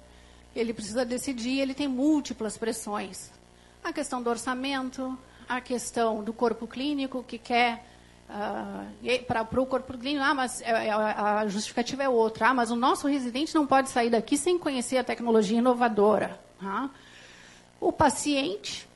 Ele 0.56 0.74
precisa 0.74 1.06
decidir, 1.06 1.60
ele 1.60 1.76
tem 1.76 1.88
múltiplas 1.88 2.58
pressões. 2.58 3.30
A 3.84 3.94
questão 3.94 4.20
do 4.20 4.32
orçamento, 4.32 5.16
a 5.48 5.62
questão 5.62 6.24
do 6.24 6.34
corpo 6.34 6.66
clínico 6.66 7.22
que 7.22 7.38
quer 7.38 7.86
uh, 8.28 9.24
para 9.28 9.62
o 9.62 9.66
corpo 9.68 9.96
clínico, 9.96 10.26
ah, 10.26 10.34
mas 10.34 10.60
é, 10.62 10.88
é, 10.88 10.92
a 10.92 11.46
justificativa 11.48 12.02
é 12.02 12.10
outra. 12.10 12.48
Ah, 12.48 12.54
mas 12.56 12.72
o 12.72 12.76
nosso 12.76 13.08
residente 13.08 13.54
não 13.54 13.68
pode 13.68 13.92
sair 13.92 14.10
daqui 14.10 14.38
sem 14.38 14.58
conhecer 14.58 14.98
a 14.98 15.04
tecnologia 15.04 15.60
inovadora. 15.60 16.40
Ah. 16.60 16.90
O 17.80 17.92
paciente 17.92 18.88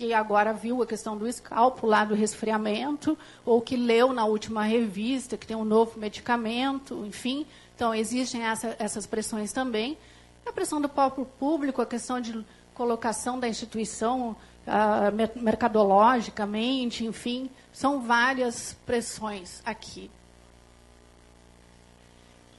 que 0.00 0.14
agora 0.14 0.54
viu 0.54 0.82
a 0.82 0.86
questão 0.86 1.14
do 1.14 1.28
escalpo 1.28 1.86
lá 1.86 2.06
do 2.06 2.14
resfriamento, 2.14 3.18
ou 3.44 3.60
que 3.60 3.76
leu 3.76 4.14
na 4.14 4.24
última 4.24 4.64
revista 4.64 5.36
que 5.36 5.46
tem 5.46 5.54
um 5.54 5.64
novo 5.64 6.00
medicamento, 6.00 7.04
enfim. 7.04 7.46
Então, 7.76 7.94
existem 7.94 8.42
essa, 8.42 8.74
essas 8.78 9.04
pressões 9.06 9.52
também. 9.52 9.98
A 10.46 10.52
pressão 10.52 10.80
do 10.80 10.88
próprio 10.88 11.26
público, 11.26 11.82
a 11.82 11.86
questão 11.86 12.18
de 12.18 12.42
colocação 12.72 13.38
da 13.38 13.46
instituição 13.46 14.34
uh, 14.66 15.38
mercadologicamente, 15.38 17.04
enfim, 17.04 17.50
são 17.70 18.00
várias 18.00 18.74
pressões 18.86 19.60
aqui. 19.66 20.10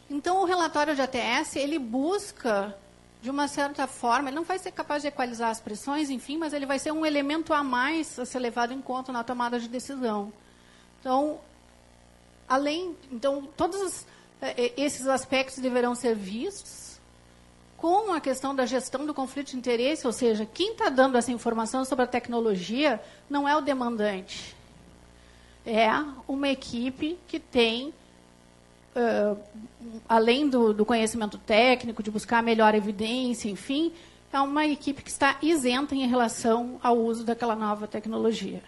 Então, 0.07 0.43
o 0.43 0.45
relatório 0.45 0.93
de 0.93 1.01
ATS, 1.01 1.55
ele 1.55 1.79
busca 1.79 2.77
de 3.21 3.29
uma 3.29 3.47
certa 3.47 3.85
forma, 3.85 4.29
ele 4.29 4.35
não 4.35 4.43
vai 4.43 4.57
ser 4.57 4.71
capaz 4.71 5.03
de 5.03 5.07
equalizar 5.07 5.49
as 5.49 5.59
pressões, 5.59 6.09
enfim, 6.09 6.37
mas 6.37 6.53
ele 6.53 6.65
vai 6.65 6.79
ser 6.79 6.91
um 6.91 7.05
elemento 7.05 7.53
a 7.53 7.63
mais 7.63 8.17
a 8.17 8.25
ser 8.25 8.39
levado 8.39 8.73
em 8.73 8.81
conta 8.81 9.11
na 9.11 9.23
tomada 9.23 9.59
de 9.59 9.67
decisão. 9.67 10.33
Então, 10.99 11.39
além, 12.49 12.95
então 13.11 13.47
todos 13.55 13.79
os, 13.79 14.07
eh, 14.41 14.73
esses 14.75 15.07
aspectos 15.07 15.59
deverão 15.59 15.93
ser 15.93 16.15
vistos 16.15 16.99
com 17.77 18.13
a 18.13 18.21
questão 18.21 18.53
da 18.53 18.65
gestão 18.65 19.05
do 19.05 19.13
conflito 19.13 19.51
de 19.51 19.57
interesse, 19.57 20.05
ou 20.05 20.13
seja, 20.13 20.45
quem 20.45 20.73
está 20.73 20.89
dando 20.89 21.17
essa 21.17 21.31
informação 21.31 21.83
sobre 21.83 22.05
a 22.05 22.07
tecnologia 22.07 23.01
não 23.27 23.49
é 23.49 23.55
o 23.55 23.61
demandante. 23.61 24.55
É 25.65 25.89
uma 26.27 26.47
equipe 26.49 27.17
que 27.27 27.39
tem, 27.39 27.93
uh, 28.95 29.37
além 30.07 30.49
do, 30.49 30.73
do 30.73 30.85
conhecimento 30.85 31.37
técnico, 31.37 32.03
de 32.03 32.11
buscar 32.11 32.41
melhor 32.41 32.75
evidência, 32.75 33.49
enfim, 33.49 33.93
é 34.31 34.39
uma 34.39 34.65
equipe 34.65 35.01
que 35.01 35.09
está 35.09 35.37
isenta 35.41 35.93
em 35.93 36.07
relação 36.07 36.79
ao 36.81 36.97
uso 36.97 37.23
daquela 37.23 37.55
nova 37.55 37.87
tecnologia. 37.87 38.63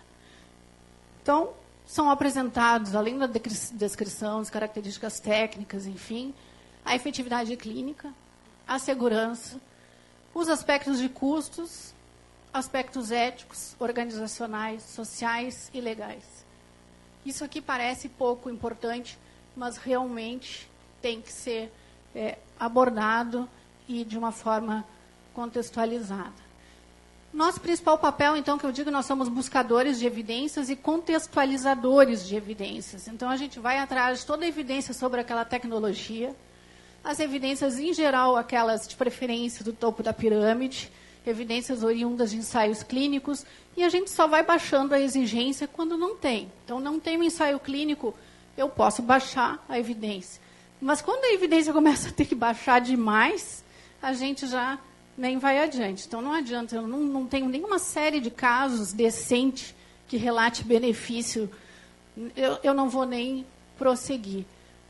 Então, 1.21 1.53
são 1.85 2.09
apresentados, 2.09 2.95
além 2.95 3.17
da 3.17 3.27
descrição, 3.27 4.39
das 4.39 4.49
características 4.49 5.19
técnicas, 5.19 5.85
enfim, 5.85 6.33
a 6.83 6.95
efetividade 6.95 7.55
clínica, 7.55 8.13
a 8.67 8.79
segurança, 8.79 9.59
os 10.33 10.49
aspectos 10.49 10.99
de 10.99 11.07
custos, 11.07 11.93
aspectos 12.53 13.11
éticos, 13.11 13.75
organizacionais, 13.79 14.83
sociais 14.83 15.69
e 15.73 15.79
legais. 15.79 16.45
Isso 17.25 17.43
aqui 17.43 17.61
parece 17.61 18.09
pouco 18.09 18.49
importante, 18.49 19.17
mas 19.55 19.77
realmente 19.77 20.69
tem 21.01 21.21
que 21.21 21.31
ser 21.31 21.71
é, 22.15 22.37
abordado 22.59 23.47
e 23.87 24.03
de 24.03 24.17
uma 24.17 24.31
forma 24.31 24.85
contextualizada. 25.33 26.43
Nosso 27.33 27.59
principal 27.59 27.97
papel, 27.97 28.37
então, 28.37 28.59
que 28.59 28.65
eu 28.65 28.71
digo, 28.71 28.91
nós 28.91 29.07
somos 29.07 29.27
buscadores 29.27 29.97
de 29.97 30.05
evidências 30.05 30.69
e 30.69 30.75
contextualizadores 30.75 32.27
de 32.27 32.35
evidências. 32.35 33.07
Então, 33.07 33.27
a 33.27 33.35
gente 33.35 33.59
vai 33.59 33.79
atrás 33.79 34.19
de 34.19 34.25
toda 34.27 34.45
a 34.45 34.47
evidência 34.47 34.93
sobre 34.93 35.19
aquela 35.19 35.43
tecnologia, 35.43 36.35
as 37.03 37.19
evidências, 37.19 37.79
em 37.79 37.91
geral, 37.91 38.37
aquelas 38.37 38.87
de 38.87 38.95
preferência 38.95 39.65
do 39.65 39.73
topo 39.73 40.03
da 40.03 40.13
pirâmide, 40.13 40.91
evidências 41.25 41.83
oriundas 41.83 42.29
de 42.29 42.37
ensaios 42.37 42.83
clínicos, 42.83 43.43
e 43.75 43.83
a 43.83 43.89
gente 43.89 44.11
só 44.11 44.27
vai 44.27 44.43
baixando 44.43 44.93
a 44.93 44.99
exigência 44.99 45.67
quando 45.67 45.97
não 45.97 46.15
tem. 46.15 46.51
Então, 46.63 46.79
não 46.79 46.99
tem 46.99 47.17
um 47.17 47.23
ensaio 47.23 47.59
clínico, 47.59 48.13
eu 48.57 48.69
posso 48.69 49.01
baixar 49.01 49.63
a 49.67 49.79
evidência. 49.79 50.41
Mas 50.79 51.01
quando 51.01 51.25
a 51.25 51.33
evidência 51.33 51.71
começa 51.73 52.09
a 52.09 52.11
ter 52.11 52.25
que 52.25 52.35
baixar 52.35 52.79
demais, 52.79 53.63
a 54.01 54.13
gente 54.13 54.47
já 54.47 54.79
nem 55.17 55.37
vai 55.37 55.59
adiante. 55.59 56.05
Então, 56.07 56.21
não 56.21 56.33
adianta, 56.33 56.75
eu 56.75 56.87
não, 56.87 56.99
não 56.99 57.25
tenho 57.25 57.47
nenhuma 57.47 57.79
série 57.79 58.19
de 58.19 58.31
casos 58.31 58.91
decente 58.91 59.75
que 60.07 60.17
relate 60.17 60.63
benefício, 60.63 61.49
eu, 62.35 62.59
eu 62.63 62.73
não 62.73 62.89
vou 62.89 63.05
nem 63.05 63.45
prosseguir. 63.77 64.45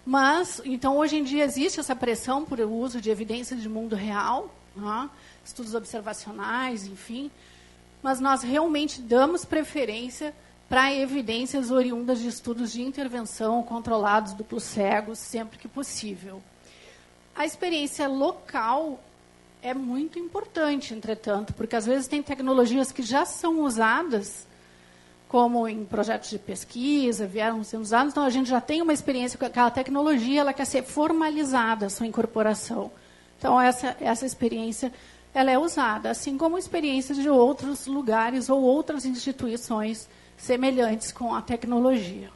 Mas, 0.05 0.61
então, 0.65 0.97
hoje 0.97 1.17
em 1.17 1.23
dia 1.23 1.43
existe 1.45 1.79
essa 1.79 1.95
pressão 1.95 2.43
por 2.43 2.59
uso 2.59 2.99
de 2.99 3.09
evidências 3.09 3.61
de 3.61 3.69
mundo 3.69 3.95
real, 3.95 4.53
né? 4.75 5.09
estudos 5.45 5.73
observacionais, 5.75 6.85
enfim, 6.85 7.29
mas 8.01 8.19
nós 8.19 8.43
realmente 8.43 9.01
damos 9.01 9.45
preferência 9.45 10.33
para 10.73 10.91
evidências 10.91 11.69
oriundas 11.69 12.19
de 12.19 12.27
estudos 12.27 12.73
de 12.73 12.81
intervenção 12.81 13.61
controlados, 13.61 14.33
duplos 14.33 14.63
cegos, 14.63 15.19
sempre 15.19 15.59
que 15.59 15.67
possível. 15.67 16.41
A 17.35 17.45
experiência 17.45 18.07
local 18.07 18.99
é 19.61 19.71
muito 19.71 20.17
importante, 20.17 20.95
entretanto, 20.95 21.53
porque 21.53 21.75
às 21.75 21.85
vezes 21.85 22.07
tem 22.07 22.23
tecnologias 22.23 22.91
que 22.91 23.03
já 23.03 23.23
são 23.23 23.59
usadas 23.59 24.47
como 25.27 25.67
em 25.67 25.85
projetos 25.85 26.31
de 26.31 26.39
pesquisa, 26.39 27.27
vieram 27.27 27.63
sendo 27.63 27.83
usados, 27.83 28.11
então 28.11 28.23
a 28.23 28.31
gente 28.31 28.49
já 28.49 28.59
tem 28.59 28.81
uma 28.81 28.93
experiência 28.93 29.37
com 29.37 29.45
aquela 29.45 29.69
tecnologia, 29.69 30.41
ela 30.41 30.53
quer 30.53 30.65
ser 30.65 30.81
formalizada, 30.81 31.85
a 31.85 31.89
sua 31.91 32.07
incorporação. 32.07 32.91
Então, 33.37 33.61
essa, 33.61 33.95
essa 34.01 34.25
experiência 34.25 34.91
ela 35.35 35.51
é 35.51 35.59
usada, 35.59 36.09
assim 36.09 36.35
como 36.35 36.57
experiências 36.57 37.19
de 37.19 37.29
outros 37.29 37.85
lugares 37.85 38.49
ou 38.49 38.59
outras 38.59 39.05
instituições 39.05 40.09
semelhantes 40.43 41.11
com 41.11 41.33
a 41.33 41.41
tecnologia. 41.41 42.29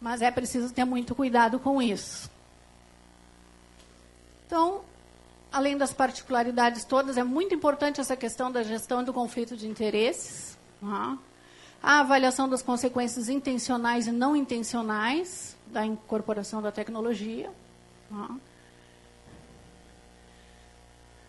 Mas 0.00 0.22
é 0.22 0.30
preciso 0.30 0.72
ter 0.72 0.84
muito 0.84 1.14
cuidado 1.14 1.58
com 1.58 1.80
isso. 1.80 2.30
Então, 4.46 4.80
além 5.52 5.76
das 5.76 5.92
particularidades 5.92 6.84
todas, 6.84 7.16
é 7.16 7.24
muito 7.24 7.54
importante 7.54 8.00
essa 8.00 8.16
questão 8.16 8.50
da 8.50 8.62
gestão 8.62 9.02
do 9.02 9.12
conflito 9.12 9.56
de 9.56 9.66
interesses. 9.66 10.56
Tá? 10.80 11.18
a 11.82 12.00
avaliação 12.00 12.48
das 12.48 12.62
consequências 12.62 13.28
intencionais 13.28 14.08
e 14.08 14.12
não 14.12 14.34
intencionais 14.34 15.56
da 15.68 15.86
incorporação 15.86 16.60
da 16.60 16.72
tecnologia. 16.72 17.48
Tá? 18.10 18.36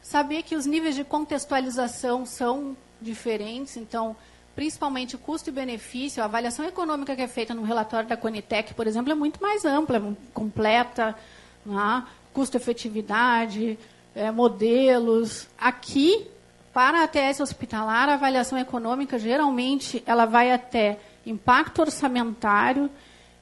Saber 0.02 0.42
que 0.42 0.56
os 0.56 0.66
níveis 0.66 0.96
de 0.96 1.04
contextualização 1.04 2.26
são 2.26 2.76
diferentes, 3.00 3.78
então, 3.78 4.16
principalmente 4.58 5.16
custo 5.20 5.52
e 5.52 5.54
benefício, 5.54 6.24
a 6.24 6.26
avaliação 6.26 6.66
econômica 6.66 7.16
que 7.16 7.22
é 7.22 7.28
feita 7.28 7.54
no 7.54 7.62
relatório 7.62 8.10
da 8.10 8.18
Conitec, 8.18 8.74
por 8.74 8.88
exemplo, 8.88 9.12
é 9.12 9.16
muito 9.16 9.40
mais 9.40 9.64
ampla, 9.64 9.98
é 9.98 10.02
completa, 10.34 11.16
tá? 11.64 12.08
custo-efetividade, 12.34 13.78
é, 14.16 14.32
modelos. 14.32 15.48
Aqui, 15.60 16.26
para 16.74 17.02
a 17.02 17.04
ATS 17.04 17.40
hospitalar, 17.40 18.10
a 18.10 18.16
avaliação 18.16 18.58
econômica, 18.58 19.20
geralmente, 19.20 20.02
ela 20.08 20.26
vai 20.26 20.52
até 20.52 20.98
impacto 21.24 21.84
orçamentário 21.84 22.90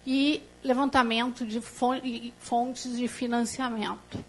e 0.06 0.44
levantamento 0.62 1.46
de 1.46 1.62
fontes 1.62 2.98
de 2.98 3.08
financiamento. 3.08 4.20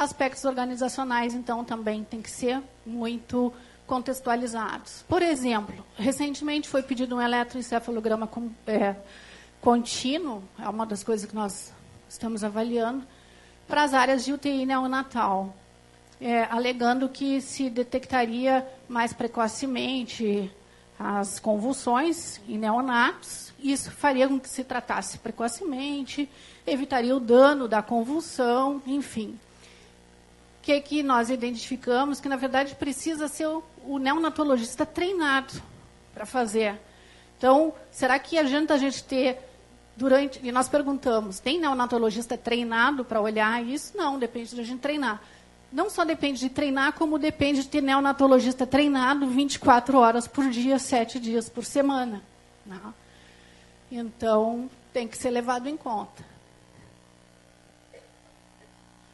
Aspectos 0.00 0.46
organizacionais, 0.46 1.34
então, 1.34 1.62
também 1.62 2.02
têm 2.02 2.22
que 2.22 2.30
ser 2.30 2.62
muito 2.86 3.52
contextualizados. 3.86 5.04
Por 5.06 5.20
exemplo, 5.20 5.84
recentemente 5.94 6.68
foi 6.68 6.82
pedido 6.82 7.16
um 7.16 7.20
eletroencefalograma 7.20 8.26
é, 8.66 8.96
contínuo, 9.60 10.42
é 10.58 10.66
uma 10.66 10.86
das 10.86 11.04
coisas 11.04 11.28
que 11.28 11.34
nós 11.34 11.70
estamos 12.08 12.42
avaliando, 12.42 13.06
para 13.68 13.82
as 13.82 13.92
áreas 13.92 14.24
de 14.24 14.32
UTI 14.32 14.64
neonatal 14.64 15.54
é, 16.18 16.44
alegando 16.44 17.06
que 17.06 17.40
se 17.42 17.68
detectaria 17.68 18.66
mais 18.88 19.12
precocemente 19.12 20.50
as 20.98 21.38
convulsões 21.38 22.40
em 22.48 22.56
neonatos. 22.56 23.52
Isso 23.58 23.90
faria 23.90 24.28
com 24.28 24.38
que 24.38 24.48
se 24.48 24.64
tratasse 24.64 25.18
precocemente, 25.18 26.26
evitaria 26.66 27.14
o 27.14 27.20
dano 27.20 27.66
da 27.66 27.82
convulsão, 27.82 28.82
enfim. 28.86 29.38
Que, 30.70 30.80
que 30.80 31.02
nós 31.02 31.30
identificamos? 31.30 32.20
Que, 32.20 32.28
na 32.28 32.36
verdade, 32.36 32.76
precisa 32.76 33.26
ser 33.26 33.46
o, 33.46 33.60
o 33.84 33.98
neonatologista 33.98 34.86
treinado 34.86 35.52
para 36.14 36.24
fazer. 36.24 36.78
Então, 37.36 37.74
será 37.90 38.20
que 38.20 38.38
adianta 38.38 38.74
a 38.74 38.78
gente 38.78 39.02
ter 39.02 39.38
durante. 39.96 40.38
E 40.46 40.52
nós 40.52 40.68
perguntamos: 40.68 41.40
tem 41.40 41.58
neonatologista 41.58 42.38
treinado 42.38 43.04
para 43.04 43.20
olhar 43.20 43.60
isso? 43.64 43.96
Não, 43.96 44.16
depende 44.16 44.54
da 44.54 44.62
gente 44.62 44.78
treinar 44.80 45.20
não 45.72 45.88
só 45.88 46.04
depende 46.04 46.40
de 46.40 46.50
treinar, 46.50 46.94
como 46.94 47.16
depende 47.16 47.62
de 47.62 47.68
ter 47.68 47.80
neonatologista 47.80 48.66
treinado 48.66 49.28
24 49.28 49.98
horas 49.98 50.26
por 50.26 50.50
dia, 50.50 50.80
7 50.80 51.20
dias 51.20 51.48
por 51.48 51.64
semana. 51.64 52.20
Né? 52.66 52.80
Então, 53.88 54.68
tem 54.92 55.06
que 55.06 55.16
ser 55.16 55.30
levado 55.30 55.68
em 55.68 55.76
conta. 55.76 56.24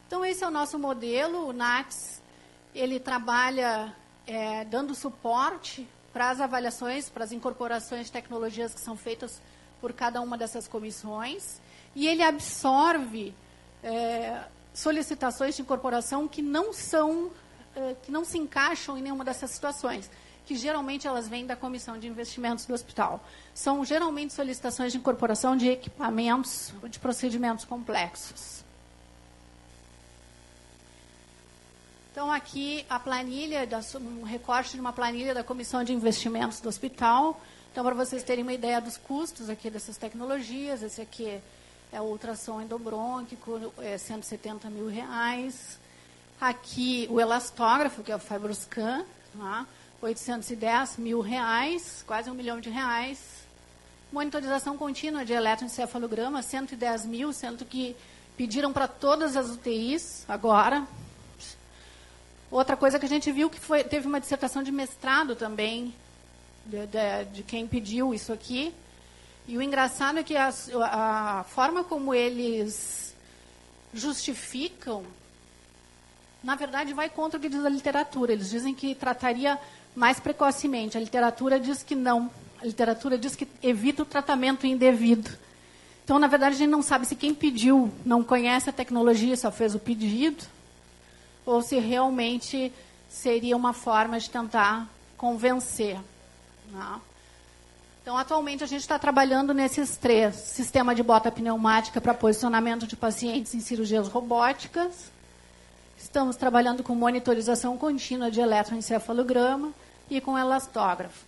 Então, 0.06 0.24
esse 0.24 0.44
é 0.44 0.46
o 0.46 0.50
nosso 0.50 0.78
modelo. 0.78 1.48
O 1.48 1.52
NATS 1.52 2.22
ele 2.74 3.00
trabalha 3.00 3.94
é, 4.26 4.64
dando 4.64 4.94
suporte 4.94 5.86
para 6.12 6.30
as 6.30 6.40
avaliações, 6.40 7.08
para 7.08 7.24
as 7.24 7.32
incorporações 7.32 8.06
de 8.06 8.12
tecnologias 8.12 8.74
que 8.74 8.80
são 8.80 8.96
feitas 8.96 9.40
por 9.80 9.92
cada 9.92 10.20
uma 10.20 10.38
dessas 10.38 10.68
comissões. 10.68 11.60
E 11.94 12.06
ele 12.06 12.22
absorve 12.22 13.34
é, 13.82 14.44
solicitações 14.76 15.56
de 15.56 15.62
incorporação 15.62 16.28
que 16.28 16.42
não 16.42 16.72
são, 16.72 17.30
eh, 17.74 17.96
que 18.02 18.12
não 18.12 18.24
se 18.24 18.36
encaixam 18.36 18.98
em 18.98 19.02
nenhuma 19.02 19.24
dessas 19.24 19.50
situações, 19.50 20.10
que 20.44 20.54
geralmente 20.54 21.06
elas 21.06 21.26
vêm 21.26 21.46
da 21.46 21.56
comissão 21.56 21.98
de 21.98 22.06
investimentos 22.06 22.66
do 22.66 22.74
hospital. 22.74 23.24
São 23.54 23.84
geralmente 23.84 24.34
solicitações 24.34 24.92
de 24.92 24.98
incorporação 24.98 25.56
de 25.56 25.68
equipamentos, 25.70 26.74
de 26.90 26.98
procedimentos 26.98 27.64
complexos. 27.64 28.65
Então, 32.16 32.32
aqui 32.32 32.82
a 32.88 32.98
planilha, 32.98 33.68
um 34.00 34.22
recorte 34.22 34.72
de 34.72 34.80
uma 34.80 34.90
planilha 34.90 35.34
da 35.34 35.44
comissão 35.44 35.84
de 35.84 35.92
investimentos 35.92 36.62
do 36.62 36.68
hospital. 36.70 37.38
Então, 37.70 37.84
para 37.84 37.94
vocês 37.94 38.22
terem 38.22 38.42
uma 38.42 38.54
ideia 38.54 38.80
dos 38.80 38.96
custos 38.96 39.50
aqui 39.50 39.68
dessas 39.68 39.98
tecnologias, 39.98 40.82
esse 40.82 40.98
aqui 41.02 41.38
é 41.92 42.00
ultrassom 42.00 42.62
endobrônquico, 42.62 43.70
é 43.80 43.98
170 43.98 44.70
mil 44.70 44.88
reais. 44.88 45.78
Aqui 46.40 47.06
o 47.10 47.20
elastógrafo, 47.20 48.02
que 48.02 48.10
é 48.10 48.16
o 48.16 48.18
Fibroscan, 48.18 49.04
tá? 49.36 49.66
810 50.00 50.96
mil 50.96 51.20
reais, 51.20 52.02
quase 52.06 52.30
um 52.30 52.34
milhão 52.34 52.58
de 52.60 52.70
reais. 52.70 53.46
Monitorização 54.10 54.78
contínua 54.78 55.22
de 55.22 55.34
eletroencefalograma, 55.34 56.40
110 56.40 57.04
mil, 57.04 57.30
sendo 57.34 57.66
que 57.66 57.94
Pediram 58.36 58.70
para 58.70 58.86
todas 58.86 59.34
as 59.34 59.48
UTIs 59.48 60.26
agora. 60.28 60.86
Outra 62.50 62.76
coisa 62.76 62.98
que 62.98 63.06
a 63.06 63.08
gente 63.08 63.30
viu 63.32 63.50
que 63.50 63.58
foi, 63.58 63.82
teve 63.82 64.06
uma 64.06 64.20
dissertação 64.20 64.62
de 64.62 64.70
mestrado 64.70 65.34
também 65.34 65.94
de, 66.64 66.86
de, 66.86 67.24
de 67.32 67.42
quem 67.42 67.66
pediu 67.66 68.14
isso 68.14 68.32
aqui. 68.32 68.72
E 69.48 69.56
o 69.56 69.62
engraçado 69.62 70.18
é 70.18 70.22
que 70.22 70.36
a, 70.36 70.52
a 70.82 71.44
forma 71.44 71.84
como 71.84 72.12
eles 72.12 73.14
justificam, 73.94 75.04
na 76.42 76.54
verdade, 76.54 76.92
vai 76.92 77.08
contra 77.08 77.38
o 77.38 77.40
que 77.40 77.48
diz 77.48 77.64
a 77.64 77.68
literatura. 77.68 78.32
Eles 78.32 78.50
dizem 78.50 78.74
que 78.74 78.94
trataria 78.94 79.58
mais 79.94 80.20
precocemente. 80.20 80.96
A 80.96 81.00
literatura 81.00 81.58
diz 81.58 81.82
que 81.82 81.94
não. 81.94 82.30
A 82.60 82.66
literatura 82.66 83.16
diz 83.16 83.36
que 83.36 83.46
evita 83.62 84.02
o 84.02 84.06
tratamento 84.06 84.66
indevido. 84.66 85.30
Então, 86.04 86.18
na 86.18 86.28
verdade, 86.28 86.54
a 86.54 86.58
gente 86.58 86.70
não 86.70 86.82
sabe 86.82 87.06
se 87.06 87.16
quem 87.16 87.34
pediu 87.34 87.92
não 88.04 88.22
conhece 88.22 88.70
a 88.70 88.72
tecnologia, 88.72 89.36
só 89.36 89.50
fez 89.50 89.74
o 89.74 89.78
pedido, 89.78 90.44
ou 91.46 91.62
se 91.62 91.78
realmente 91.78 92.72
seria 93.08 93.56
uma 93.56 93.72
forma 93.72 94.18
de 94.18 94.28
tentar 94.28 94.88
convencer. 95.16 95.98
Não. 96.72 97.00
Então, 98.02 98.16
atualmente, 98.16 98.62
a 98.62 98.66
gente 98.66 98.82
está 98.82 98.98
trabalhando 98.98 99.54
nesses 99.54 99.96
três: 99.96 100.34
sistema 100.34 100.94
de 100.94 101.02
bota 101.02 101.30
pneumática 101.30 102.00
para 102.00 102.12
posicionamento 102.12 102.86
de 102.86 102.96
pacientes 102.96 103.54
em 103.54 103.60
cirurgias 103.60 104.08
robóticas. 104.08 105.10
Estamos 105.96 106.36
trabalhando 106.36 106.82
com 106.82 106.94
monitorização 106.94 107.78
contínua 107.78 108.30
de 108.30 108.40
eletroencefalograma 108.40 109.72
e 110.10 110.20
com 110.20 110.38
elastógrafo. 110.38 111.24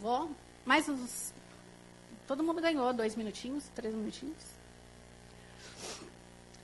Vou? 0.00 0.30
Mais 0.64 0.88
uns. 0.88 1.32
Todo 2.26 2.44
mundo 2.44 2.60
ganhou 2.60 2.92
dois 2.92 3.16
minutinhos, 3.16 3.64
três 3.74 3.94
minutinhos. 3.94 4.57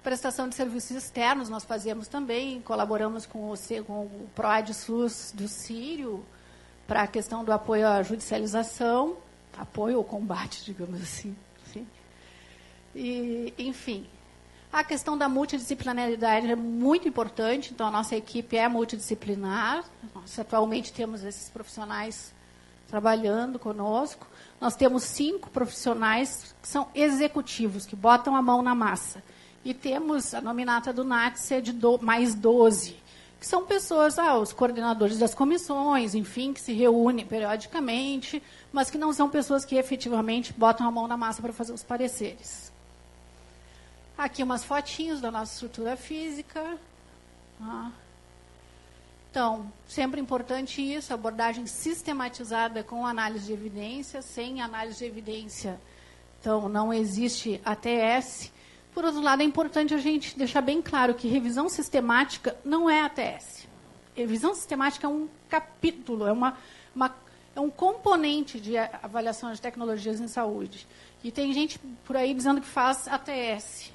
Prestação 0.05 0.51
de 0.51 0.55
serviços 0.55 0.91
externos 0.91 1.49
nós 1.49 1.65
fazemos 1.65 2.09
também, 2.09 2.61
colaboramos 2.61 3.25
com 3.25 3.51
o, 3.51 3.55
com 3.87 4.03
o 4.03 4.29
PROAD 4.35 4.75
SUS 4.75 5.33
do 5.35 5.49
Sírio 5.49 6.23
para 6.87 7.05
a 7.05 7.07
questão 7.07 7.43
do 7.43 7.51
apoio 7.51 7.89
à 7.89 8.03
judicialização, 8.03 9.17
apoio 9.57 9.97
ao 9.97 10.05
combate, 10.05 10.63
digamos 10.63 11.01
assim. 11.01 11.35
Sim. 11.73 11.87
E, 12.95 13.55
enfim, 13.57 14.07
a 14.71 14.85
questão 14.85 15.17
da 15.17 15.27
multidisciplinaridade 15.27 16.51
é 16.51 16.57
muito 16.57 17.09
importante, 17.09 17.73
então 17.73 17.87
a 17.87 17.91
nossa 17.91 18.15
equipe 18.15 18.59
é 18.59 18.69
multidisciplinar. 18.69 19.87
Nós 20.15 20.39
atualmente 20.39 20.93
temos 20.93 21.25
esses 21.25 21.49
profissionais 21.49 22.35
trabalhando 22.89 23.59
conosco. 23.59 24.27
Nós 24.61 24.77
temos 24.77 25.05
cinco 25.05 25.49
profissionais 25.49 26.55
que 26.61 26.69
são 26.69 26.89
executivos, 26.95 27.87
que 27.87 27.97
botam 27.97 28.37
a 28.37 28.43
mão 28.43 28.61
na 28.61 28.75
massa. 28.75 29.23
E 29.65 29.73
temos 29.73 30.35
a 30.35 30.41
nominata 30.41 30.93
do 30.93 31.05
NATSE 31.05 31.63
de 31.63 31.73
do, 31.73 31.99
mais 32.03 32.35
12, 32.35 32.97
que 33.41 33.47
são 33.47 33.65
pessoas, 33.65 34.19
ah, 34.19 34.39
os 34.39 34.53
coordenadores 34.53 35.19
das 35.19 35.35
comissões, 35.35 36.15
enfim, 36.15 36.53
que 36.53 36.61
se 36.61 36.73
reúnem 36.73 37.27
periodicamente, 37.27 38.43
mas 38.73 38.91
que 38.91 38.99
não 38.99 39.13
são 39.13 39.29
pessoas 39.29 39.65
que 39.65 39.77
efetivamente 39.77 40.53
botam 40.53 40.87
a 40.87 40.91
mão 40.91 41.09
na 41.09 41.17
massa 41.17 41.41
para 41.41 41.53
fazer 41.53 41.73
os 41.73 41.83
pareceres. 41.83 42.73
Aqui 44.17 44.43
umas 44.43 44.65
fotinhos 44.65 45.21
da 45.21 45.31
nossa 45.31 45.55
estrutura 45.55 45.97
física. 45.97 46.79
Ah. 47.61 47.91
Então, 49.31 49.73
sempre 49.89 50.21
importante 50.21 50.81
isso, 50.81 51.13
abordagem 51.13 51.67
sistematizada 51.67 52.85
com 52.85 53.05
análise 53.05 53.47
de 53.47 53.53
evidência, 53.53 54.23
sem 54.23 54.63
análise 54.63 54.99
de 54.99 55.05
evidência. 55.07 55.81
Então, 56.41 56.69
não 56.69 56.95
existe 56.95 57.61
ATS. 57.65 58.53
Por 58.95 59.05
outro 59.05 59.21
lado, 59.21 59.43
é 59.43 59.45
importante 59.45 59.93
a 59.93 59.99
gente 59.99 60.39
deixar 60.39 60.61
bem 60.61 60.81
claro 60.81 61.15
que 61.15 61.27
revisão 61.27 61.69
sistemática 61.69 62.57
não 62.65 62.89
é 62.89 63.03
ATS. 63.03 63.67
Revisão 64.15 64.55
sistemática 64.55 65.09
é 65.09 65.11
um 65.11 65.29
capítulo, 65.49 66.29
é, 66.29 66.33
uma, 66.33 66.57
uma, 66.95 67.13
é 67.57 67.61
um 67.61 67.69
componente 67.69 68.61
de 68.61 68.79
avaliação 68.79 69.53
de 69.53 69.61
tecnologias 69.61 70.21
em 70.21 70.29
saúde. 70.29 70.87
E 71.25 71.33
tem 71.33 71.53
gente 71.53 71.81
por 72.05 72.17
aí 72.17 72.33
dizendo 72.33 72.61
que 72.61 72.69
faz 72.69 73.09
ATS. 73.09 73.93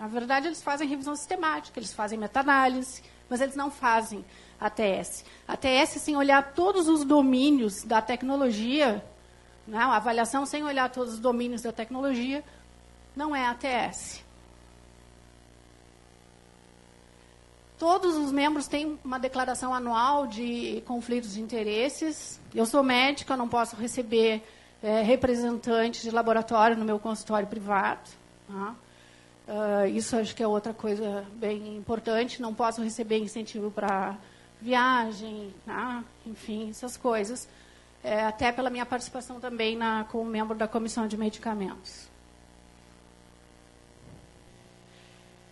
Na 0.00 0.08
verdade, 0.08 0.48
eles 0.48 0.60
fazem 0.60 0.88
revisão 0.88 1.14
sistemática, 1.14 1.78
eles 1.78 1.94
fazem 1.94 2.18
meta-análise, 2.18 3.04
mas 3.30 3.40
eles 3.40 3.54
não 3.54 3.70
fazem 3.70 4.24
ATS. 4.60 5.24
ATS 5.46 6.00
sem 6.00 6.16
olhar 6.16 6.54
todos 6.54 6.88
os 6.88 7.04
domínios 7.04 7.84
da 7.84 8.02
tecnologia, 8.02 9.04
né? 9.64 9.78
avaliação 9.78 10.44
sem 10.44 10.64
olhar 10.64 10.90
todos 10.90 11.14
os 11.14 11.20
domínios 11.20 11.62
da 11.62 11.70
tecnologia, 11.70 12.42
não 13.14 13.36
é 13.36 13.46
ATS. 13.46 14.23
Todos 17.84 18.16
os 18.16 18.32
membros 18.32 18.66
têm 18.66 18.98
uma 19.04 19.18
declaração 19.18 19.74
anual 19.74 20.26
de 20.26 20.82
conflitos 20.86 21.34
de 21.34 21.42
interesses. 21.42 22.40
Eu 22.54 22.64
sou 22.64 22.82
médica, 22.82 23.36
não 23.36 23.46
posso 23.46 23.76
receber 23.76 24.42
é, 24.82 25.02
representantes 25.02 26.00
de 26.00 26.10
laboratório 26.10 26.78
no 26.78 26.84
meu 26.86 26.98
consultório 26.98 27.46
privado. 27.46 28.08
Tá? 28.48 28.74
Uh, 29.46 29.86
isso 29.88 30.16
acho 30.16 30.34
que 30.34 30.42
é 30.42 30.48
outra 30.48 30.72
coisa 30.72 31.26
bem 31.34 31.76
importante. 31.76 32.40
Não 32.40 32.54
posso 32.54 32.82
receber 32.82 33.18
incentivo 33.18 33.70
para 33.70 34.16
viagem, 34.62 35.52
né? 35.66 36.02
enfim, 36.24 36.70
essas 36.70 36.96
coisas. 36.96 37.46
É, 38.02 38.24
até 38.24 38.50
pela 38.50 38.70
minha 38.70 38.86
participação 38.86 39.38
também 39.38 39.76
na, 39.76 40.04
como 40.04 40.24
membro 40.24 40.56
da 40.56 40.66
comissão 40.66 41.06
de 41.06 41.18
medicamentos. 41.18 42.08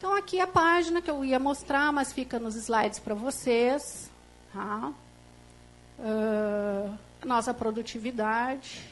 Então, 0.02 0.16
aqui 0.16 0.40
a 0.40 0.48
página 0.48 1.00
que 1.00 1.08
eu 1.08 1.24
ia 1.24 1.38
mostrar, 1.38 1.92
mas 1.92 2.12
fica 2.12 2.36
nos 2.36 2.56
slides 2.56 2.98
para 2.98 3.14
vocês. 3.14 4.10
Tá? 4.52 4.92
Uh, 5.96 6.98
nossa 7.24 7.54
produtividade, 7.54 8.82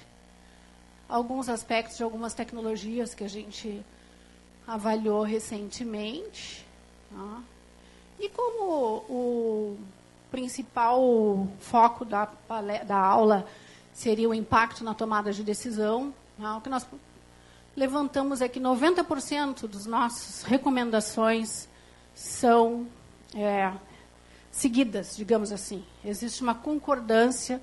alguns 1.08 1.48
aspectos 1.48 1.96
de 1.96 2.04
algumas 2.04 2.32
tecnologias 2.32 3.12
que 3.12 3.24
a 3.24 3.28
gente 3.28 3.84
avaliou 4.64 5.24
recentemente. 5.24 6.64
Tá? 7.12 7.42
E 8.20 8.28
como 8.28 9.02
o 9.08 9.78
principal 10.30 11.48
foco 11.58 12.04
da, 12.04 12.28
da 12.86 12.98
aula 12.98 13.48
seria 13.92 14.28
o 14.28 14.34
impacto 14.34 14.84
na 14.84 14.94
tomada 14.94 15.32
de 15.32 15.42
decisão, 15.42 16.14
tá? 16.40 16.58
o 16.58 16.60
que 16.60 16.68
nós 16.68 16.86
levantamos 17.80 18.42
é 18.42 18.48
que 18.48 18.60
90% 18.60 19.66
das 19.66 19.86
nossas 19.86 20.42
recomendações 20.42 21.66
são 22.14 22.86
é, 23.34 23.72
seguidas, 24.50 25.16
digamos 25.16 25.50
assim. 25.50 25.82
Existe 26.04 26.42
uma 26.42 26.54
concordância 26.54 27.58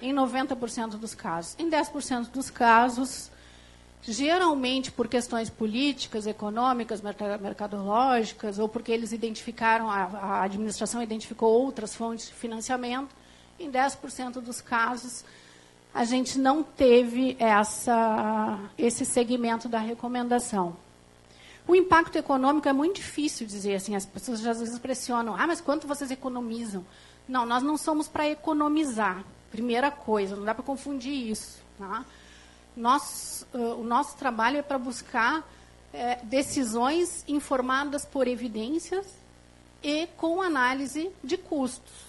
em 0.00 0.14
90% 0.14 0.90
dos 0.90 1.12
casos. 1.12 1.56
Em 1.58 1.68
10% 1.68 2.30
dos 2.30 2.50
casos, 2.50 3.32
geralmente 4.00 4.92
por 4.92 5.08
questões 5.08 5.50
políticas, 5.50 6.28
econômicas, 6.28 7.02
mercadológicas, 7.02 8.60
ou 8.60 8.68
porque 8.68 8.92
eles 8.92 9.10
identificaram, 9.10 9.90
a, 9.90 10.04
a 10.04 10.42
administração 10.44 11.02
identificou 11.02 11.52
outras 11.52 11.96
fontes 11.96 12.28
de 12.28 12.34
financiamento, 12.34 13.12
em 13.58 13.68
10% 13.72 14.34
dos 14.34 14.60
casos, 14.60 15.24
a 15.98 16.04
gente 16.04 16.38
não 16.38 16.62
teve 16.62 17.36
essa, 17.40 18.56
esse 18.78 19.04
segmento 19.04 19.68
da 19.68 19.80
recomendação. 19.80 20.76
O 21.66 21.74
impacto 21.74 22.16
econômico 22.16 22.68
é 22.68 22.72
muito 22.72 22.98
difícil 22.98 23.44
dizer 23.48 23.74
assim, 23.74 23.96
as 23.96 24.06
pessoas 24.06 24.46
às 24.46 24.60
vezes 24.60 24.78
pressionam, 24.78 25.34
ah, 25.34 25.44
mas 25.44 25.60
quanto 25.60 25.88
vocês 25.88 26.12
economizam? 26.12 26.86
Não, 27.26 27.44
nós 27.44 27.64
não 27.64 27.76
somos 27.76 28.06
para 28.06 28.28
economizar, 28.28 29.24
primeira 29.50 29.90
coisa, 29.90 30.36
não 30.36 30.44
dá 30.44 30.54
para 30.54 30.62
confundir 30.62 31.32
isso. 31.32 31.60
Tá? 31.76 32.04
Nós, 32.76 33.44
uh, 33.52 33.80
o 33.80 33.82
nosso 33.82 34.16
trabalho 34.16 34.58
é 34.58 34.62
para 34.62 34.78
buscar 34.78 35.44
é, 35.92 36.20
decisões 36.22 37.24
informadas 37.26 38.04
por 38.04 38.28
evidências 38.28 39.04
e 39.82 40.06
com 40.16 40.40
análise 40.40 41.10
de 41.24 41.36
custos 41.36 42.07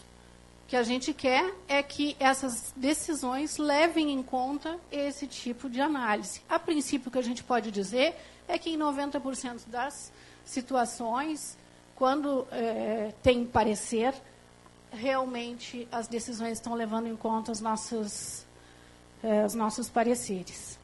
que 0.69 0.75
a 0.75 0.84
gente 0.84 1.15
quer 1.15 1.51
é 1.67 1.82
que 1.82 2.15
essas 2.19 2.71
decisões 2.75 3.58
levem 3.58 4.12
em 4.12 4.21
conta 4.21 4.79
esse 4.91 5.25
tipo 5.25 5.67
de 5.67 5.82
análise. 5.82 6.43
A 6.47 6.60
princípio, 6.60 7.10
o 7.10 7.12
que 7.12 7.17
a 7.17 7.23
gente 7.23 7.43
pode 7.43 7.71
dizer 7.71 8.15
é 8.47 8.55
que 8.60 8.69
em 8.69 8.77
90% 8.77 9.67
das 9.67 10.13
situações, 10.45 11.58
quando 11.95 12.47
é, 12.51 13.12
tem 13.23 13.47
parecer, 13.47 14.13
realmente 14.91 15.88
as 15.91 16.08
decisões 16.08 16.60
estão 16.60 16.75
levando 16.75 17.08
em 17.08 17.15
conta 17.15 17.51
os 17.51 17.60
nossos, 17.60 18.45
é, 19.23 19.43
os 19.43 19.55
nossos 19.55 19.89
pareceres. 19.89 20.77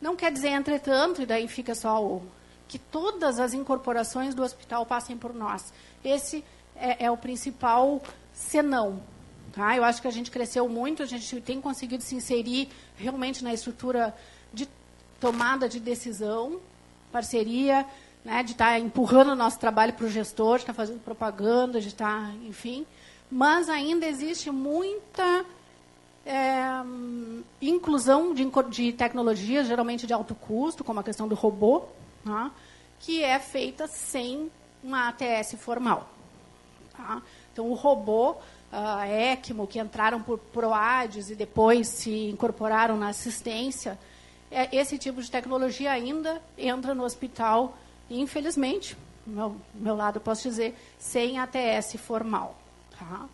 Não 0.00 0.14
quer 0.14 0.30
dizer, 0.30 0.50
entretanto, 0.50 1.22
e 1.22 1.26
daí 1.26 1.48
fica 1.48 1.74
só 1.74 2.00
o 2.00 2.22
que 2.68 2.78
todas 2.78 3.40
as 3.40 3.52
incorporações 3.52 4.32
do 4.32 4.44
hospital 4.44 4.86
passem 4.86 5.18
por 5.18 5.34
nós. 5.34 5.72
Esse 6.04 6.36
é, 6.38 6.57
é 7.00 7.10
o 7.10 7.16
principal 7.16 8.02
senão. 8.32 9.00
Tá? 9.52 9.76
Eu 9.76 9.82
acho 9.82 10.00
que 10.00 10.08
a 10.08 10.12
gente 10.12 10.30
cresceu 10.30 10.68
muito, 10.68 11.02
a 11.02 11.06
gente 11.06 11.40
tem 11.40 11.60
conseguido 11.60 12.02
se 12.02 12.14
inserir 12.14 12.68
realmente 12.96 13.42
na 13.42 13.52
estrutura 13.52 14.14
de 14.52 14.68
tomada 15.20 15.68
de 15.68 15.80
decisão, 15.80 16.60
parceria, 17.10 17.84
né, 18.24 18.42
de 18.42 18.52
estar 18.52 18.72
tá 18.72 18.78
empurrando 18.78 19.32
o 19.32 19.34
nosso 19.34 19.58
trabalho 19.58 19.92
para 19.94 20.06
o 20.06 20.10
gestor, 20.10 20.56
de 20.56 20.62
estar 20.62 20.72
tá 20.72 20.76
fazendo 20.76 21.00
propaganda, 21.00 21.80
de 21.80 21.88
estar, 21.88 22.28
tá, 22.28 22.34
enfim. 22.44 22.86
Mas 23.30 23.68
ainda 23.68 24.06
existe 24.06 24.50
muita 24.50 25.44
é, 26.24 26.64
inclusão 27.60 28.32
de, 28.32 28.48
de 28.70 28.92
tecnologias, 28.92 29.66
geralmente 29.66 30.06
de 30.06 30.12
alto 30.12 30.34
custo, 30.34 30.84
como 30.84 31.00
a 31.00 31.04
questão 31.04 31.26
do 31.26 31.34
robô, 31.34 31.84
né, 32.24 32.50
que 33.00 33.24
é 33.24 33.38
feita 33.38 33.86
sem 33.86 34.50
uma 34.82 35.08
ATS 35.08 35.54
formal. 35.58 36.17
Tá? 36.98 37.22
Então, 37.52 37.70
o 37.70 37.74
robô, 37.74 38.34
a 38.72 39.06
ECMO, 39.06 39.68
que 39.68 39.78
entraram 39.78 40.20
por 40.20 40.36
PROADES 40.36 41.30
e 41.30 41.36
depois 41.36 41.86
se 41.86 42.28
incorporaram 42.28 42.96
na 42.96 43.10
assistência, 43.10 43.96
é, 44.50 44.74
esse 44.76 44.98
tipo 44.98 45.22
de 45.22 45.30
tecnologia 45.30 45.92
ainda 45.92 46.42
entra 46.56 46.96
no 46.96 47.04
hospital, 47.04 47.78
infelizmente, 48.10 48.96
do 49.24 49.32
meu, 49.32 49.56
meu 49.72 49.94
lado 49.94 50.18
posso 50.18 50.42
dizer, 50.42 50.74
sem 50.98 51.38
ATS 51.38 51.94
formal. 51.98 52.56
Tá? 52.98 53.28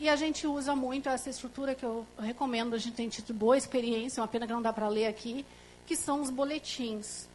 E 0.00 0.08
a 0.08 0.16
gente 0.16 0.44
usa 0.44 0.74
muito 0.74 1.08
essa 1.08 1.30
estrutura 1.30 1.72
que 1.72 1.84
eu 1.84 2.04
recomendo, 2.18 2.74
a 2.74 2.78
gente 2.78 2.94
tem 2.94 3.08
tido 3.08 3.32
boa 3.32 3.56
experiência, 3.56 4.20
uma 4.20 4.28
pena 4.28 4.44
que 4.44 4.52
não 4.52 4.62
dá 4.62 4.72
para 4.72 4.88
ler 4.88 5.06
aqui, 5.06 5.46
que 5.86 5.94
são 5.94 6.20
os 6.20 6.30
boletins. 6.30 7.28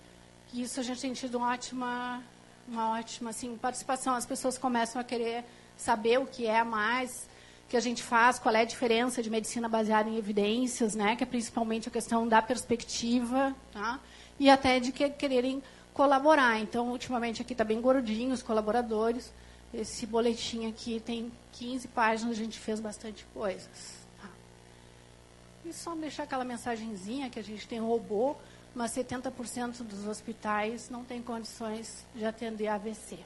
Isso 0.53 0.77
a 0.81 0.83
gente 0.83 0.99
tem 0.99 1.13
tido 1.13 1.37
uma 1.37 1.53
ótima, 1.53 2.21
uma 2.67 2.91
ótima 2.91 3.29
assim, 3.29 3.57
participação. 3.57 4.15
As 4.15 4.25
pessoas 4.25 4.57
começam 4.57 4.99
a 4.99 5.03
querer 5.03 5.45
saber 5.77 6.19
o 6.19 6.25
que 6.25 6.47
é 6.47 6.63
mais 6.63 7.27
que 7.67 7.75
a 7.75 7.79
gente 7.79 8.03
faz, 8.03 8.37
qual 8.37 8.53
é 8.55 8.61
a 8.61 8.65
diferença 8.65 9.23
de 9.23 9.29
medicina 9.29 9.67
baseada 9.67 10.07
em 10.07 10.17
evidências, 10.17 10.93
né, 10.93 11.15
que 11.15 11.23
é 11.23 11.25
principalmente 11.25 11.89
a 11.89 11.91
questão 11.91 12.27
da 12.27 12.41
perspectiva, 12.41 13.55
tá? 13.71 13.99
e 14.39 14.49
até 14.49 14.79
de 14.79 14.91
que, 14.91 15.09
quererem 15.09 15.63
colaborar. 15.93 16.59
Então, 16.59 16.89
ultimamente 16.91 17.41
aqui 17.41 17.53
está 17.53 17.63
bem 17.63 17.81
gordinho 17.81 18.33
os 18.33 18.43
colaboradores. 18.43 19.33
Esse 19.73 20.05
boletim 20.05 20.69
aqui 20.69 20.99
tem 20.99 21.31
15 21.53 21.87
páginas, 21.89 22.37
a 22.37 22.39
gente 22.39 22.59
fez 22.59 22.79
bastante 22.79 23.25
coisas. 23.33 24.05
Tá? 24.21 24.29
E 25.65 25.73
só 25.73 25.95
deixar 25.95 26.23
aquela 26.23 26.43
mensagenzinha 26.43 27.29
que 27.29 27.39
a 27.39 27.43
gente 27.43 27.67
tem 27.67 27.79
robô, 27.79 28.35
mas 28.75 28.91
70% 28.91 29.83
dos 29.83 30.05
hospitais 30.05 30.89
não 30.89 31.03
têm 31.03 31.21
condições 31.21 32.05
de 32.13 32.25
atender 32.25 32.67
AVC. 32.67 33.17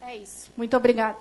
É 0.00 0.16
isso. 0.16 0.50
Muito 0.56 0.76
obrigada. 0.76 1.18